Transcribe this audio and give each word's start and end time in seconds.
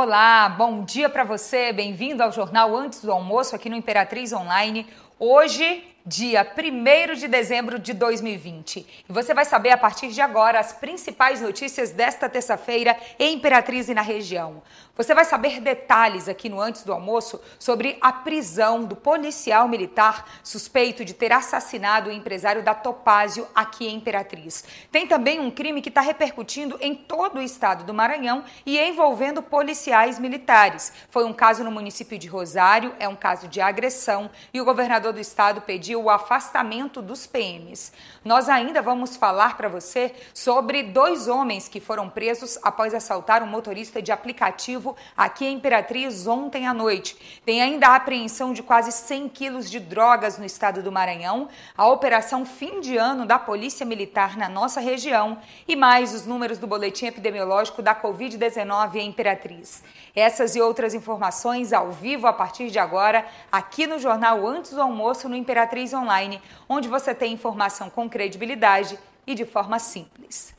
Olá, 0.00 0.48
bom 0.48 0.84
dia 0.84 1.08
para 1.08 1.24
você. 1.24 1.72
Bem-vindo 1.72 2.22
ao 2.22 2.30
Jornal 2.30 2.76
Antes 2.76 3.02
do 3.02 3.10
Almoço 3.10 3.56
aqui 3.56 3.68
no 3.68 3.74
Imperatriz 3.74 4.32
Online. 4.32 4.86
Hoje, 5.18 5.82
dia 6.06 6.46
1 6.56 7.14
de 7.14 7.28
dezembro 7.28 7.78
de 7.78 7.92
2020. 7.92 9.04
E 9.08 9.12
você 9.12 9.34
vai 9.34 9.44
saber 9.44 9.70
a 9.70 9.76
partir 9.76 10.08
de 10.08 10.20
agora 10.20 10.58
as 10.58 10.72
principais 10.72 11.40
notícias 11.40 11.90
desta 11.90 12.28
terça-feira 12.28 12.96
em 13.18 13.34
Imperatriz 13.34 13.88
e 13.88 13.94
na 13.94 14.02
região. 14.02 14.62
Você 14.96 15.14
vai 15.14 15.24
saber 15.24 15.60
detalhes 15.60 16.28
aqui 16.28 16.48
no 16.48 16.60
Antes 16.60 16.82
do 16.82 16.92
Almoço 16.92 17.40
sobre 17.56 17.98
a 18.00 18.12
prisão 18.12 18.84
do 18.84 18.96
policial 18.96 19.68
militar 19.68 20.28
suspeito 20.42 21.04
de 21.04 21.14
ter 21.14 21.32
assassinado 21.32 22.10
o 22.10 22.12
empresário 22.12 22.64
da 22.64 22.74
Topázio 22.74 23.46
aqui 23.54 23.86
em 23.86 23.94
Imperatriz. 23.94 24.64
Tem 24.90 25.06
também 25.06 25.38
um 25.38 25.52
crime 25.52 25.80
que 25.80 25.88
está 25.88 26.00
repercutindo 26.00 26.76
em 26.80 26.96
todo 26.96 27.38
o 27.38 27.42
estado 27.42 27.84
do 27.84 27.94
Maranhão 27.94 28.44
e 28.66 28.76
envolvendo 28.76 29.40
policiais 29.40 30.18
militares. 30.18 30.92
Foi 31.10 31.24
um 31.24 31.32
caso 31.32 31.62
no 31.62 31.70
município 31.70 32.18
de 32.18 32.26
Rosário, 32.26 32.92
é 32.98 33.08
um 33.08 33.14
caso 33.14 33.46
de 33.46 33.60
agressão 33.60 34.28
e 34.52 34.60
o 34.60 34.64
governador 34.64 35.12
do 35.12 35.20
estado 35.20 35.60
pediu 35.60 35.97
o 35.98 36.10
afastamento 36.10 37.02
dos 37.02 37.26
PMs. 37.26 37.92
Nós 38.24 38.48
ainda 38.48 38.80
vamos 38.82 39.16
falar 39.16 39.56
para 39.56 39.68
você 39.68 40.14
sobre 40.34 40.82
dois 40.82 41.28
homens 41.28 41.68
que 41.68 41.80
foram 41.80 42.08
presos 42.08 42.58
após 42.62 42.94
assaltar 42.94 43.42
um 43.42 43.46
motorista 43.46 44.00
de 44.00 44.12
aplicativo 44.12 44.96
aqui 45.16 45.46
em 45.46 45.56
Imperatriz 45.56 46.26
ontem 46.26 46.66
à 46.66 46.74
noite. 46.74 47.40
Tem 47.44 47.62
ainda 47.62 47.88
a 47.88 47.96
apreensão 47.96 48.52
de 48.52 48.62
quase 48.62 48.92
100 48.92 49.28
quilos 49.28 49.70
de 49.70 49.80
drogas 49.80 50.38
no 50.38 50.44
estado 50.44 50.82
do 50.82 50.92
Maranhão, 50.92 51.48
a 51.76 51.86
operação 51.86 52.44
fim 52.44 52.80
de 52.80 52.96
ano 52.96 53.26
da 53.26 53.38
Polícia 53.38 53.86
Militar 53.86 54.36
na 54.36 54.48
nossa 54.48 54.80
região 54.80 55.38
e 55.66 55.76
mais 55.76 56.14
os 56.14 56.26
números 56.26 56.58
do 56.58 56.66
boletim 56.66 57.06
epidemiológico 57.06 57.82
da 57.82 57.94
Covid-19 57.94 58.96
em 58.96 59.08
Imperatriz. 59.08 59.82
Essas 60.14 60.56
e 60.56 60.60
outras 60.60 60.94
informações 60.94 61.72
ao 61.72 61.92
vivo 61.92 62.26
a 62.26 62.32
partir 62.32 62.70
de 62.70 62.78
agora, 62.78 63.24
aqui 63.52 63.86
no 63.86 63.98
jornal 63.98 64.46
Antes 64.46 64.72
do 64.72 64.82
Almoço 64.82 65.28
no 65.28 65.36
Imperatriz 65.36 65.77
Online, 65.94 66.40
onde 66.68 66.88
você 66.88 67.14
tem 67.14 67.32
informação 67.32 67.88
com 67.88 68.08
credibilidade 68.08 68.98
e 69.26 69.34
de 69.34 69.44
forma 69.44 69.78
simples. 69.78 70.54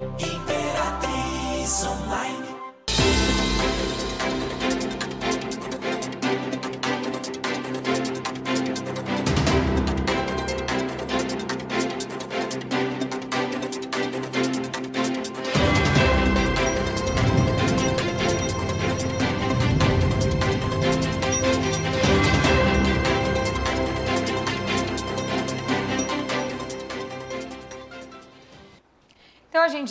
Imperatriz 0.00 1.84
Online. 1.84 2.53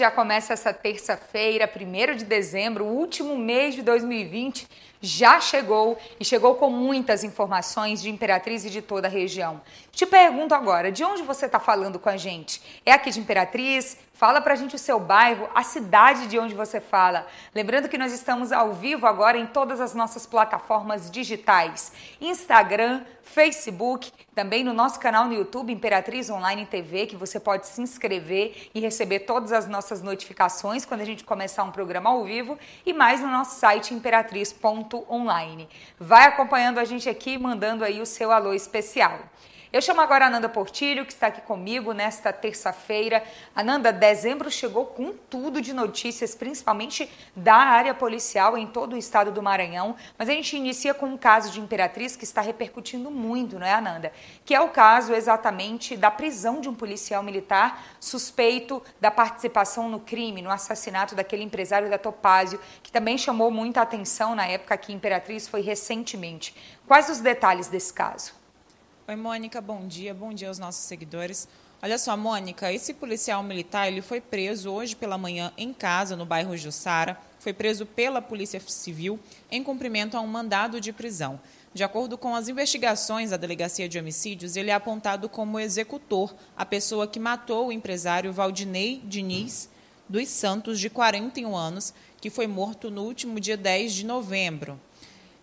Já 0.04 0.12
começa 0.12 0.52
essa 0.52 0.74
terça-feira, 0.74 1.66
1 1.74 2.18
de 2.18 2.26
dezembro, 2.26 2.84
o 2.84 2.90
último 2.90 3.38
mês 3.38 3.74
de 3.74 3.82
2020 3.82 4.68
já 5.00 5.40
chegou 5.40 5.98
e 6.20 6.26
chegou 6.26 6.56
com 6.56 6.70
muitas 6.70 7.24
informações 7.24 8.02
de 8.02 8.10
Imperatriz 8.10 8.66
e 8.66 8.70
de 8.70 8.82
toda 8.82 9.08
a 9.08 9.10
região. 9.10 9.62
Te 9.94 10.06
pergunto 10.06 10.54
agora, 10.54 10.92
de 10.92 11.06
onde 11.06 11.24
você 11.24 11.46
está 11.46 11.58
falando 11.58 12.00
com 12.00 12.10
a 12.10 12.18
gente? 12.18 12.62
É 12.86 12.92
aqui 12.92 13.12
de 13.12 13.22
Imperatriz? 13.22 13.98
Fala 14.16 14.40
pra 14.40 14.54
gente 14.54 14.76
o 14.76 14.80
seu 14.80 15.00
bairro, 15.00 15.50
a 15.56 15.64
cidade 15.64 16.28
de 16.28 16.38
onde 16.38 16.54
você 16.54 16.80
fala. 16.80 17.26
Lembrando 17.54 17.90
que 17.90 17.98
nós 17.98 18.14
estamos 18.14 18.52
ao 18.52 18.72
vivo 18.72 19.08
agora 19.08 19.40
em 19.40 19.48
todas 19.48 19.82
as 19.82 19.96
nossas 19.96 20.28
plataformas 20.28 21.10
digitais: 21.10 21.92
Instagram, 22.22 23.04
Facebook, 23.24 24.12
também 24.36 24.64
no 24.64 24.72
nosso 24.72 25.00
canal 25.00 25.26
no 25.26 25.34
YouTube 25.34 25.74
Imperatriz 25.74 26.30
Online 26.30 26.64
TV, 26.64 27.08
que 27.08 27.16
você 27.16 27.40
pode 27.40 27.66
se 27.66 27.82
inscrever 27.82 28.70
e 28.76 28.80
receber 28.80 29.22
todas 29.22 29.52
as 29.52 29.68
nossas 29.68 30.04
notificações 30.04 30.86
quando 30.86 31.02
a 31.02 31.06
gente 31.06 31.24
começar 31.24 31.64
um 31.64 31.72
programa 31.72 32.12
ao 32.12 32.24
vivo 32.24 32.56
e 32.86 32.94
mais 32.94 33.20
no 33.20 33.28
nosso 33.28 33.60
site 33.60 33.96
imperatriz.online. 33.96 35.68
Vai 36.00 36.28
acompanhando 36.28 36.78
a 36.78 36.86
gente 36.86 37.10
aqui, 37.10 37.36
mandando 37.36 37.84
aí 37.84 38.00
o 38.00 38.06
seu 38.06 38.32
alô 38.32 38.54
especial. 38.54 39.20
Eu 39.74 39.82
chamo 39.82 40.02
agora 40.02 40.26
a 40.26 40.28
Ananda 40.28 40.48
Portilho, 40.48 41.04
que 41.04 41.12
está 41.12 41.26
aqui 41.26 41.42
comigo 41.42 41.94
nesta 41.94 42.32
terça-feira. 42.32 43.24
Ananda, 43.56 43.92
dezembro 43.92 44.52
chegou 44.52 44.86
com 44.86 45.14
tudo 45.14 45.60
de 45.60 45.74
notícias, 45.74 46.36
principalmente 46.36 47.10
da 47.36 47.56
área 47.56 47.92
policial 47.92 48.56
em 48.56 48.68
todo 48.68 48.94
o 48.94 48.98
estado 48.98 49.32
do 49.32 49.42
Maranhão. 49.42 49.96
Mas 50.16 50.30
a 50.30 50.32
gente 50.32 50.56
inicia 50.56 50.94
com 50.94 51.08
um 51.08 51.18
caso 51.18 51.52
de 51.52 51.60
Imperatriz 51.60 52.16
que 52.16 52.24
está 52.24 52.40
repercutindo 52.40 53.10
muito, 53.10 53.58
não 53.58 53.66
é, 53.66 53.74
Ananda? 53.74 54.14
Que 54.46 54.54
é 54.54 54.62
o 54.62 54.70
caso 54.70 55.12
exatamente 55.12 55.98
da 55.98 56.12
prisão 56.12 56.62
de 56.62 56.70
um 56.70 56.76
policial 56.76 57.24
militar 57.24 57.84
suspeito 58.00 58.80
da 59.02 59.10
participação 59.10 59.90
no 59.90 60.00
crime, 60.00 60.44
no 60.44 60.52
assassinato 60.52 61.16
daquele 61.16 61.42
empresário 61.42 61.90
da 61.90 61.98
Topázio, 61.98 62.60
que 62.84 62.92
também 62.92 63.18
chamou 63.18 63.50
muita 63.50 63.82
atenção 63.82 64.36
na 64.36 64.46
época 64.46 64.78
que 64.78 64.94
Imperatriz 64.94 65.48
foi 65.48 65.62
recentemente. 65.62 66.56
Quais 66.86 67.10
os 67.10 67.22
detalhes 67.22 67.70
desse 67.70 67.92
caso? 67.92 68.43
Oi, 69.06 69.18
Mônica, 69.18 69.60
bom 69.60 69.86
dia. 69.86 70.14
Bom 70.14 70.34
dia 70.34 70.48
aos 70.48 70.58
nossos 70.58 70.86
seguidores. 70.86 71.46
Olha 71.82 71.98
só, 71.98 72.16
Mônica, 72.16 72.72
esse 72.72 72.94
policial 72.94 73.44
militar 73.44 73.90
ele 73.90 74.02
foi 74.02 74.22
preso 74.22 74.72
hoje 74.72 74.96
pela 74.96 75.18
manhã 75.18 75.52
em 75.58 75.74
casa, 75.74 76.16
no 76.16 76.26
bairro 76.26 76.56
Jussara. 76.56 77.20
Foi 77.38 77.52
preso 77.52 77.86
pela 77.86 78.22
Polícia 78.22 78.62
Civil 78.66 79.20
em 79.52 79.62
cumprimento 79.62 80.16
a 80.16 80.22
um 80.22 80.28
mandado 80.28 80.80
de 80.80 80.94
prisão. 80.94 81.38
De 81.74 81.84
acordo 81.84 82.18
com 82.18 82.34
as 82.34 82.48
investigações 82.48 83.32
da 83.32 83.36
Delegacia 83.36 83.90
de 83.90 84.00
Homicídios, 84.00 84.56
ele 84.56 84.72
é 84.72 84.74
apontado 84.74 85.28
como 85.28 85.60
executor, 85.60 86.34
a 86.56 86.66
pessoa 86.66 87.06
que 87.06 87.20
matou 87.20 87.68
o 87.68 87.72
empresário 87.74 88.32
Valdinei 88.32 89.02
Diniz 89.04 89.70
dos 90.08 90.30
Santos, 90.30 90.80
de 90.80 90.90
41 90.90 91.54
anos, 91.54 91.94
que 92.22 92.30
foi 92.30 92.48
morto 92.48 92.90
no 92.90 93.04
último 93.04 93.38
dia 93.38 93.58
10 93.58 93.96
de 93.96 94.06
novembro. 94.06 94.80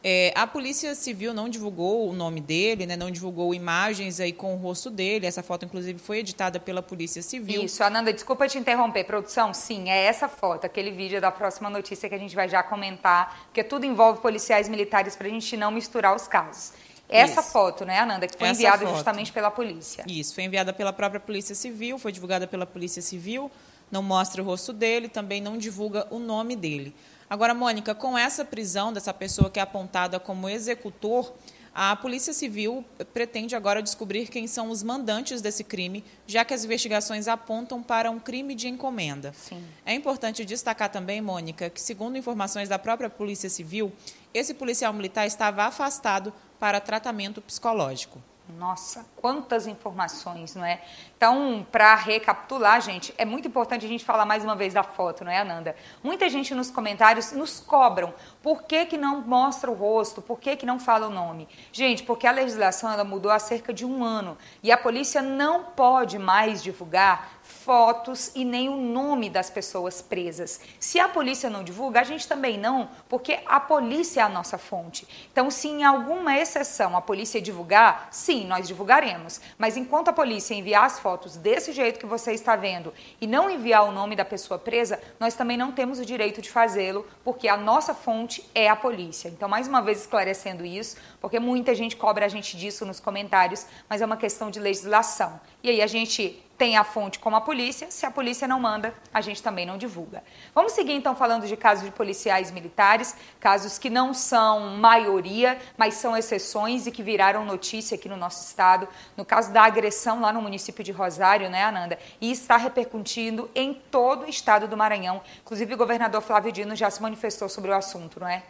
É, 0.03 0.33
a 0.35 0.47
Polícia 0.47 0.95
Civil 0.95 1.35
não 1.35 1.47
divulgou 1.49 2.09
o 2.09 2.13
nome 2.15 2.41
dele, 2.41 2.87
né, 2.87 2.97
não 2.97 3.11
divulgou 3.11 3.55
imagens 3.55 4.19
aí 4.19 4.33
com 4.33 4.55
o 4.55 4.57
rosto 4.57 4.89
dele. 4.89 5.27
Essa 5.27 5.43
foto, 5.43 5.67
inclusive, 5.67 5.99
foi 5.99 6.21
editada 6.21 6.59
pela 6.59 6.83
Polícia 6.83 7.21
Civil. 7.21 7.65
Isso, 7.65 7.85
Ananda, 7.85 8.11
desculpa 8.13 8.49
te 8.49 8.57
interromper. 8.57 9.05
Produção, 9.05 9.53
sim, 9.53 9.91
é 9.91 10.05
essa 10.05 10.27
foto, 10.27 10.65
aquele 10.65 10.91
vídeo 10.91 11.21
da 11.21 11.31
próxima 11.31 11.69
notícia 11.69 12.09
que 12.09 12.15
a 12.15 12.19
gente 12.19 12.35
vai 12.35 12.49
já 12.49 12.63
comentar, 12.63 13.45
porque 13.47 13.63
tudo 13.63 13.85
envolve 13.85 14.21
policiais 14.21 14.69
militares 14.69 15.15
para 15.17 15.27
a 15.27 15.31
gente 15.31 15.55
não 15.57 15.71
misturar 15.71 16.17
os 16.17 16.27
casos. 16.27 16.73
Essa 17.07 17.41
Isso. 17.41 17.51
foto, 17.51 17.85
né, 17.85 17.99
Ananda, 17.99 18.27
que 18.27 18.39
foi 18.39 18.49
essa 18.49 18.61
enviada 18.61 18.85
foto. 18.85 18.95
justamente 18.95 19.33
pela 19.33 19.51
polícia. 19.51 20.05
Isso, 20.07 20.35
foi 20.35 20.45
enviada 20.45 20.73
pela 20.73 20.93
própria 20.93 21.21
Polícia 21.21 21.55
Civil, 21.55 21.99
foi 21.99 22.13
divulgada 22.13 22.47
pela 22.47 22.65
Polícia 22.65 23.03
Civil, 23.03 23.51
não 23.91 24.03
mostra 24.03 24.41
o 24.41 24.45
rosto 24.45 24.73
dele, 24.73 25.09
também 25.09 25.41
não 25.41 25.59
divulga 25.59 26.07
o 26.09 26.21
nome 26.21 26.55
dele. 26.55 26.95
Agora, 27.31 27.55
Mônica, 27.55 27.95
com 27.95 28.19
essa 28.19 28.45
prisão 28.45 28.93
dessa 28.93 29.15
pessoa 29.15 29.49
que 29.49 29.61
é 29.61 29.63
apontada 29.63 30.19
como 30.19 30.49
executor, 30.49 31.33
a 31.73 31.95
Polícia 31.95 32.33
Civil 32.33 32.85
pretende 33.15 33.55
agora 33.55 33.81
descobrir 33.81 34.27
quem 34.27 34.49
são 34.49 34.69
os 34.69 34.83
mandantes 34.83 35.41
desse 35.41 35.63
crime, 35.63 36.05
já 36.27 36.45
que 36.45 36.53
as 36.53 36.65
investigações 36.65 37.29
apontam 37.29 37.81
para 37.85 38.11
um 38.11 38.19
crime 38.19 38.57
de 38.57 38.67
encomenda. 38.67 39.33
Sim. 39.33 39.65
É 39.87 39.95
importante 39.95 40.45
destacar 40.45 40.91
também, 40.91 41.21
Mônica, 41.21 41.71
que, 41.71 41.81
segundo 41.81 42.19
informações 42.19 42.69
da 42.69 42.81
própria 42.81 43.09
Polícia 43.09 43.49
Civil, 43.49 43.93
esse 44.35 44.53
policial 44.53 44.93
militar 44.93 45.25
estava 45.25 45.63
afastado 45.63 46.33
para 46.59 46.81
tratamento 46.81 47.41
psicológico. 47.41 48.21
Nossa, 48.51 49.07
quantas 49.17 49.67
informações, 49.67 50.55
não 50.55 50.65
é? 50.65 50.81
Então, 51.17 51.67
para 51.71 51.95
recapitular, 51.95 52.81
gente, 52.81 53.15
é 53.19 53.25
muito 53.25 53.47
importante 53.47 53.85
a 53.85 53.89
gente 53.89 54.05
falar 54.05 54.25
mais 54.25 54.43
uma 54.45 54.57
vez 54.57 54.75
da 54.75 54.83
foto, 54.83 55.25
não 55.25 55.31
é, 55.31 55.39
Ananda? 55.39 55.77
Muita 56.03 56.29
gente 56.29 56.55
nos 56.55 56.71
comentários 56.71 57.33
nos 57.33 57.61
cobram 57.61 58.15
por 58.43 58.63
que, 58.63 58.87
que 58.87 58.97
não 58.97 59.21
mostra 59.21 59.71
o 59.71 59.75
rosto, 59.75 60.23
por 60.23 60.39
que, 60.39 60.57
que 60.57 60.67
não 60.67 60.79
fala 60.79 61.09
o 61.09 61.11
nome. 61.11 61.49
Gente, 61.73 62.03
porque 62.03 62.27
a 62.27 62.33
legislação 62.33 62.91
ela 62.91 63.05
mudou 63.05 63.31
há 63.31 63.39
cerca 63.39 63.73
de 63.73 63.85
um 63.85 64.05
ano 64.05 64.37
e 64.63 64.73
a 64.73 64.79
polícia 64.79 65.21
não 65.23 65.65
pode 65.65 66.19
mais 66.19 66.63
divulgar 66.63 67.40
fotos 67.71 68.33
e 68.35 68.45
nem 68.45 68.69
o 68.69 68.75
nome 68.75 69.31
das 69.31 69.49
pessoas 69.49 70.03
presas. 70.03 70.61
Se 70.81 70.99
a 70.99 71.09
polícia 71.09 71.49
não 71.49 71.63
divulga, 71.63 72.01
a 72.01 72.03
gente 72.03 72.27
também 72.27 72.59
não, 72.59 72.91
porque 73.09 73.39
a 73.47 73.61
polícia 73.61 74.23
é 74.23 74.25
a 74.25 74.29
nossa 74.29 74.59
fonte. 74.59 75.07
Então, 75.31 75.49
se 75.53 75.69
em 75.69 75.85
alguma 75.85 76.37
exceção 76.37 76.97
a 76.97 77.01
polícia 77.01 77.41
divulgar, 77.41 78.09
sim, 78.11 78.45
nós 78.45 78.67
divulgaremos. 78.67 79.41
Mas 79.57 79.77
enquanto 79.77 80.09
a 80.09 80.13
polícia 80.13 80.53
enviar 80.53 80.85
as 80.85 80.99
fotos 80.99 81.37
desse 81.37 81.71
jeito 81.71 82.01
que 82.01 82.07
você 82.07 82.33
está 82.33 82.57
vendo 82.57 82.93
e 83.21 83.27
não 83.29 83.49
enviar 83.49 83.85
o 83.85 83.93
nome 83.93 84.17
da 84.17 84.25
pessoa 84.25 84.59
presa, 84.59 85.01
nós 85.21 85.37
também 85.37 85.57
não 85.57 85.71
temos 85.71 86.01
o 86.01 86.05
direito 86.05 86.43
de 86.43 86.51
fazê-lo, 86.51 87.07
porque 87.23 87.47
a 87.47 87.57
nossa 87.57 87.95
fonte 87.95 88.45
é 88.53 88.69
a 88.69 88.75
polícia. 88.75 89.29
Então, 89.29 89.49
mais 89.49 89.69
uma 89.69 89.81
vez 89.81 90.01
esclarecendo 90.01 90.67
isso, 90.67 90.97
porque 91.21 91.39
muita 91.39 91.73
gente 91.73 91.95
cobra 91.95 92.27
a 92.27 92.29
gente 92.29 92.57
disso 92.57 92.85
nos 92.85 92.99
comentários, 92.99 93.65
mas 93.89 94.03
é 94.03 94.07
uma 94.07 94.17
questão 94.17 94.51
de 94.51 94.59
legislação. 94.59 95.41
E 95.63 95.71
aí 95.71 95.81
a 95.81 95.87
gente 95.87 96.43
tem 96.61 96.77
a 96.77 96.85
fonte 96.85 97.19
como 97.19 97.37
a 97.37 97.41
polícia, 97.41 97.91
se 97.91 98.05
a 98.05 98.11
polícia 98.11 98.47
não 98.47 98.61
manda, 98.61 98.93
a 99.15 99.23
gente 99.23 99.43
também 99.43 99.65
não 99.65 99.79
divulga. 99.79 100.23
Vamos 100.55 100.73
seguir 100.73 100.93
então 100.93 101.17
falando 101.17 101.47
de 101.47 101.57
casos 101.57 101.87
de 101.87 101.91
policiais 101.91 102.51
militares, 102.51 103.17
casos 103.41 103.79
que 103.79 103.89
não 103.89 104.13
são 104.13 104.77
maioria, 104.77 105.59
mas 105.75 105.95
são 105.95 106.15
exceções 106.15 106.87
e 106.87 106.93
que 106.93 107.03
viraram 107.03 107.47
notícia 107.47 107.95
aqui 107.95 108.11
no 108.11 108.17
nosso 108.17 108.47
estado. 108.47 108.87
No 109.17 109.25
caso 109.25 109.51
da 109.55 109.63
agressão 109.63 110.21
lá 110.21 110.35
no 110.35 110.43
município 110.43 110.85
de 110.85 110.93
Rosário, 110.93 111.49
né, 111.49 111.65
Ananda? 111.65 111.99
E 112.21 112.31
está 112.31 112.59
repercutindo 112.59 113.51
em 113.55 113.73
todo 113.73 114.27
o 114.27 114.29
estado 114.29 114.69
do 114.69 114.77
Maranhão. 114.77 115.23
Inclusive, 115.41 115.73
o 115.73 115.79
governador 115.79 116.21
Flávio 116.21 116.53
Dino 116.53 116.77
já 116.77 116.91
se 116.91 117.01
manifestou 117.01 117.49
sobre 117.49 117.71
o 117.71 117.75
assunto, 117.75 118.21
não 118.21 118.29
é? 118.29 118.43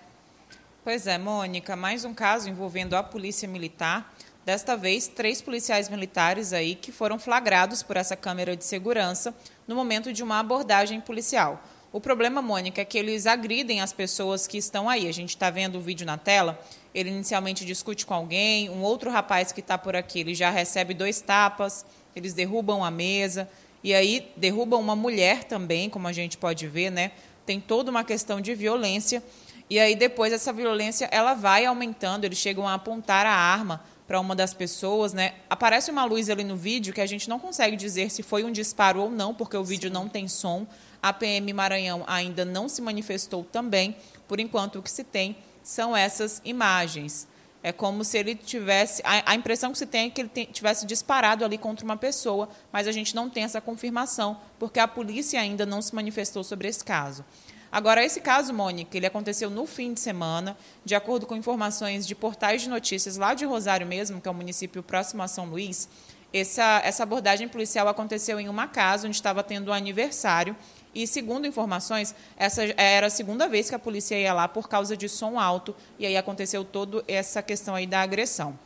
Pois 0.82 1.06
é, 1.06 1.16
Mônica, 1.16 1.76
mais 1.76 2.04
um 2.04 2.12
caso 2.12 2.48
envolvendo 2.48 2.96
a 2.96 3.04
Polícia 3.04 3.46
Militar. 3.46 4.12
Desta 4.50 4.76
vez, 4.76 5.06
três 5.06 5.40
policiais 5.40 5.88
militares 5.88 6.52
aí 6.52 6.74
que 6.74 6.90
foram 6.90 7.20
flagrados 7.20 7.84
por 7.84 7.96
essa 7.96 8.16
câmera 8.16 8.56
de 8.56 8.64
segurança 8.64 9.32
no 9.64 9.76
momento 9.76 10.12
de 10.12 10.24
uma 10.24 10.40
abordagem 10.40 11.00
policial. 11.00 11.62
O 11.92 12.00
problema, 12.00 12.42
Mônica, 12.42 12.80
é 12.80 12.84
que 12.84 12.98
eles 12.98 13.28
agridem 13.28 13.80
as 13.80 13.92
pessoas 13.92 14.48
que 14.48 14.58
estão 14.58 14.88
aí. 14.88 15.06
A 15.06 15.12
gente 15.12 15.28
está 15.28 15.50
vendo 15.50 15.78
o 15.78 15.80
vídeo 15.80 16.04
na 16.04 16.18
tela. 16.18 16.60
Ele 16.92 17.10
inicialmente 17.10 17.64
discute 17.64 18.04
com 18.04 18.12
alguém, 18.12 18.68
um 18.68 18.82
outro 18.82 19.08
rapaz 19.08 19.52
que 19.52 19.60
está 19.60 19.78
por 19.78 19.94
aqui, 19.94 20.18
ele 20.18 20.34
já 20.34 20.50
recebe 20.50 20.94
dois 20.94 21.20
tapas, 21.20 21.86
eles 22.16 22.34
derrubam 22.34 22.82
a 22.82 22.90
mesa 22.90 23.48
e 23.84 23.94
aí 23.94 24.32
derrubam 24.36 24.80
uma 24.80 24.96
mulher 24.96 25.44
também, 25.44 25.88
como 25.88 26.08
a 26.08 26.12
gente 26.12 26.36
pode 26.36 26.66
ver, 26.66 26.90
né? 26.90 27.12
Tem 27.46 27.60
toda 27.60 27.88
uma 27.88 28.02
questão 28.02 28.40
de 28.40 28.52
violência. 28.56 29.22
E 29.70 29.78
aí 29.78 29.94
depois 29.94 30.32
essa 30.32 30.52
violência 30.52 31.08
ela 31.12 31.34
vai 31.34 31.64
aumentando, 31.66 32.24
eles 32.24 32.38
chegam 32.38 32.66
a 32.66 32.74
apontar 32.74 33.24
a 33.26 33.32
arma 33.32 33.80
para 34.10 34.18
uma 34.18 34.34
das 34.34 34.52
pessoas, 34.52 35.12
né? 35.12 35.34
Aparece 35.48 35.88
uma 35.88 36.04
luz 36.04 36.28
ali 36.28 36.42
no 36.42 36.56
vídeo 36.56 36.92
que 36.92 37.00
a 37.00 37.06
gente 37.06 37.28
não 37.28 37.38
consegue 37.38 37.76
dizer 37.76 38.10
se 38.10 38.24
foi 38.24 38.42
um 38.42 38.50
disparo 38.50 39.02
ou 39.02 39.08
não, 39.08 39.32
porque 39.32 39.56
o 39.56 39.62
vídeo 39.62 39.88
Sim. 39.88 39.94
não 39.94 40.08
tem 40.08 40.26
som. 40.26 40.66
A 41.00 41.12
PM 41.12 41.52
Maranhão 41.52 42.02
ainda 42.08 42.44
não 42.44 42.68
se 42.68 42.82
manifestou 42.82 43.44
também. 43.44 43.94
Por 44.26 44.40
enquanto, 44.40 44.80
o 44.80 44.82
que 44.82 44.90
se 44.90 45.04
tem 45.04 45.36
são 45.62 45.96
essas 45.96 46.42
imagens. 46.44 47.28
É 47.62 47.70
como 47.70 48.02
se 48.02 48.18
ele 48.18 48.34
tivesse. 48.34 49.00
A, 49.04 49.30
a 49.30 49.34
impressão 49.36 49.70
que 49.70 49.78
se 49.78 49.86
tem 49.86 50.06
é 50.06 50.10
que 50.10 50.22
ele 50.22 50.28
te, 50.28 50.44
tivesse 50.46 50.86
disparado 50.86 51.44
ali 51.44 51.56
contra 51.56 51.84
uma 51.84 51.96
pessoa, 51.96 52.48
mas 52.72 52.88
a 52.88 52.92
gente 52.92 53.14
não 53.14 53.30
tem 53.30 53.44
essa 53.44 53.60
confirmação, 53.60 54.40
porque 54.58 54.80
a 54.80 54.88
polícia 54.88 55.40
ainda 55.40 55.64
não 55.64 55.80
se 55.80 55.94
manifestou 55.94 56.42
sobre 56.42 56.66
esse 56.66 56.84
caso. 56.84 57.24
Agora, 57.72 58.04
esse 58.04 58.20
caso, 58.20 58.52
Mônica, 58.52 58.96
ele 58.96 59.06
aconteceu 59.06 59.48
no 59.48 59.64
fim 59.64 59.94
de 59.94 60.00
semana, 60.00 60.56
de 60.84 60.94
acordo 60.94 61.24
com 61.24 61.36
informações 61.36 62.04
de 62.04 62.16
portais 62.16 62.62
de 62.62 62.68
notícias 62.68 63.16
lá 63.16 63.32
de 63.32 63.44
Rosário 63.44 63.86
mesmo, 63.86 64.20
que 64.20 64.26
é 64.26 64.30
o 64.30 64.34
município 64.34 64.82
próximo 64.82 65.22
a 65.22 65.28
São 65.28 65.46
Luís. 65.46 65.88
Essa, 66.32 66.80
essa 66.84 67.04
abordagem 67.04 67.48
policial 67.48 67.86
aconteceu 67.86 68.40
em 68.40 68.48
uma 68.48 68.66
casa 68.66 69.06
onde 69.06 69.16
estava 69.16 69.42
tendo 69.42 69.70
um 69.70 69.74
aniversário 69.74 70.56
e, 70.92 71.06
segundo 71.06 71.46
informações, 71.46 72.14
essa 72.36 72.64
era 72.76 73.06
a 73.06 73.10
segunda 73.10 73.48
vez 73.48 73.68
que 73.68 73.74
a 73.74 73.78
polícia 73.78 74.18
ia 74.18 74.32
lá 74.32 74.48
por 74.48 74.68
causa 74.68 74.96
de 74.96 75.08
som 75.08 75.38
alto 75.38 75.74
e 75.98 76.06
aí 76.06 76.16
aconteceu 76.16 76.64
toda 76.64 77.04
essa 77.06 77.40
questão 77.40 77.74
aí 77.74 77.86
da 77.86 78.00
agressão. 78.00 78.58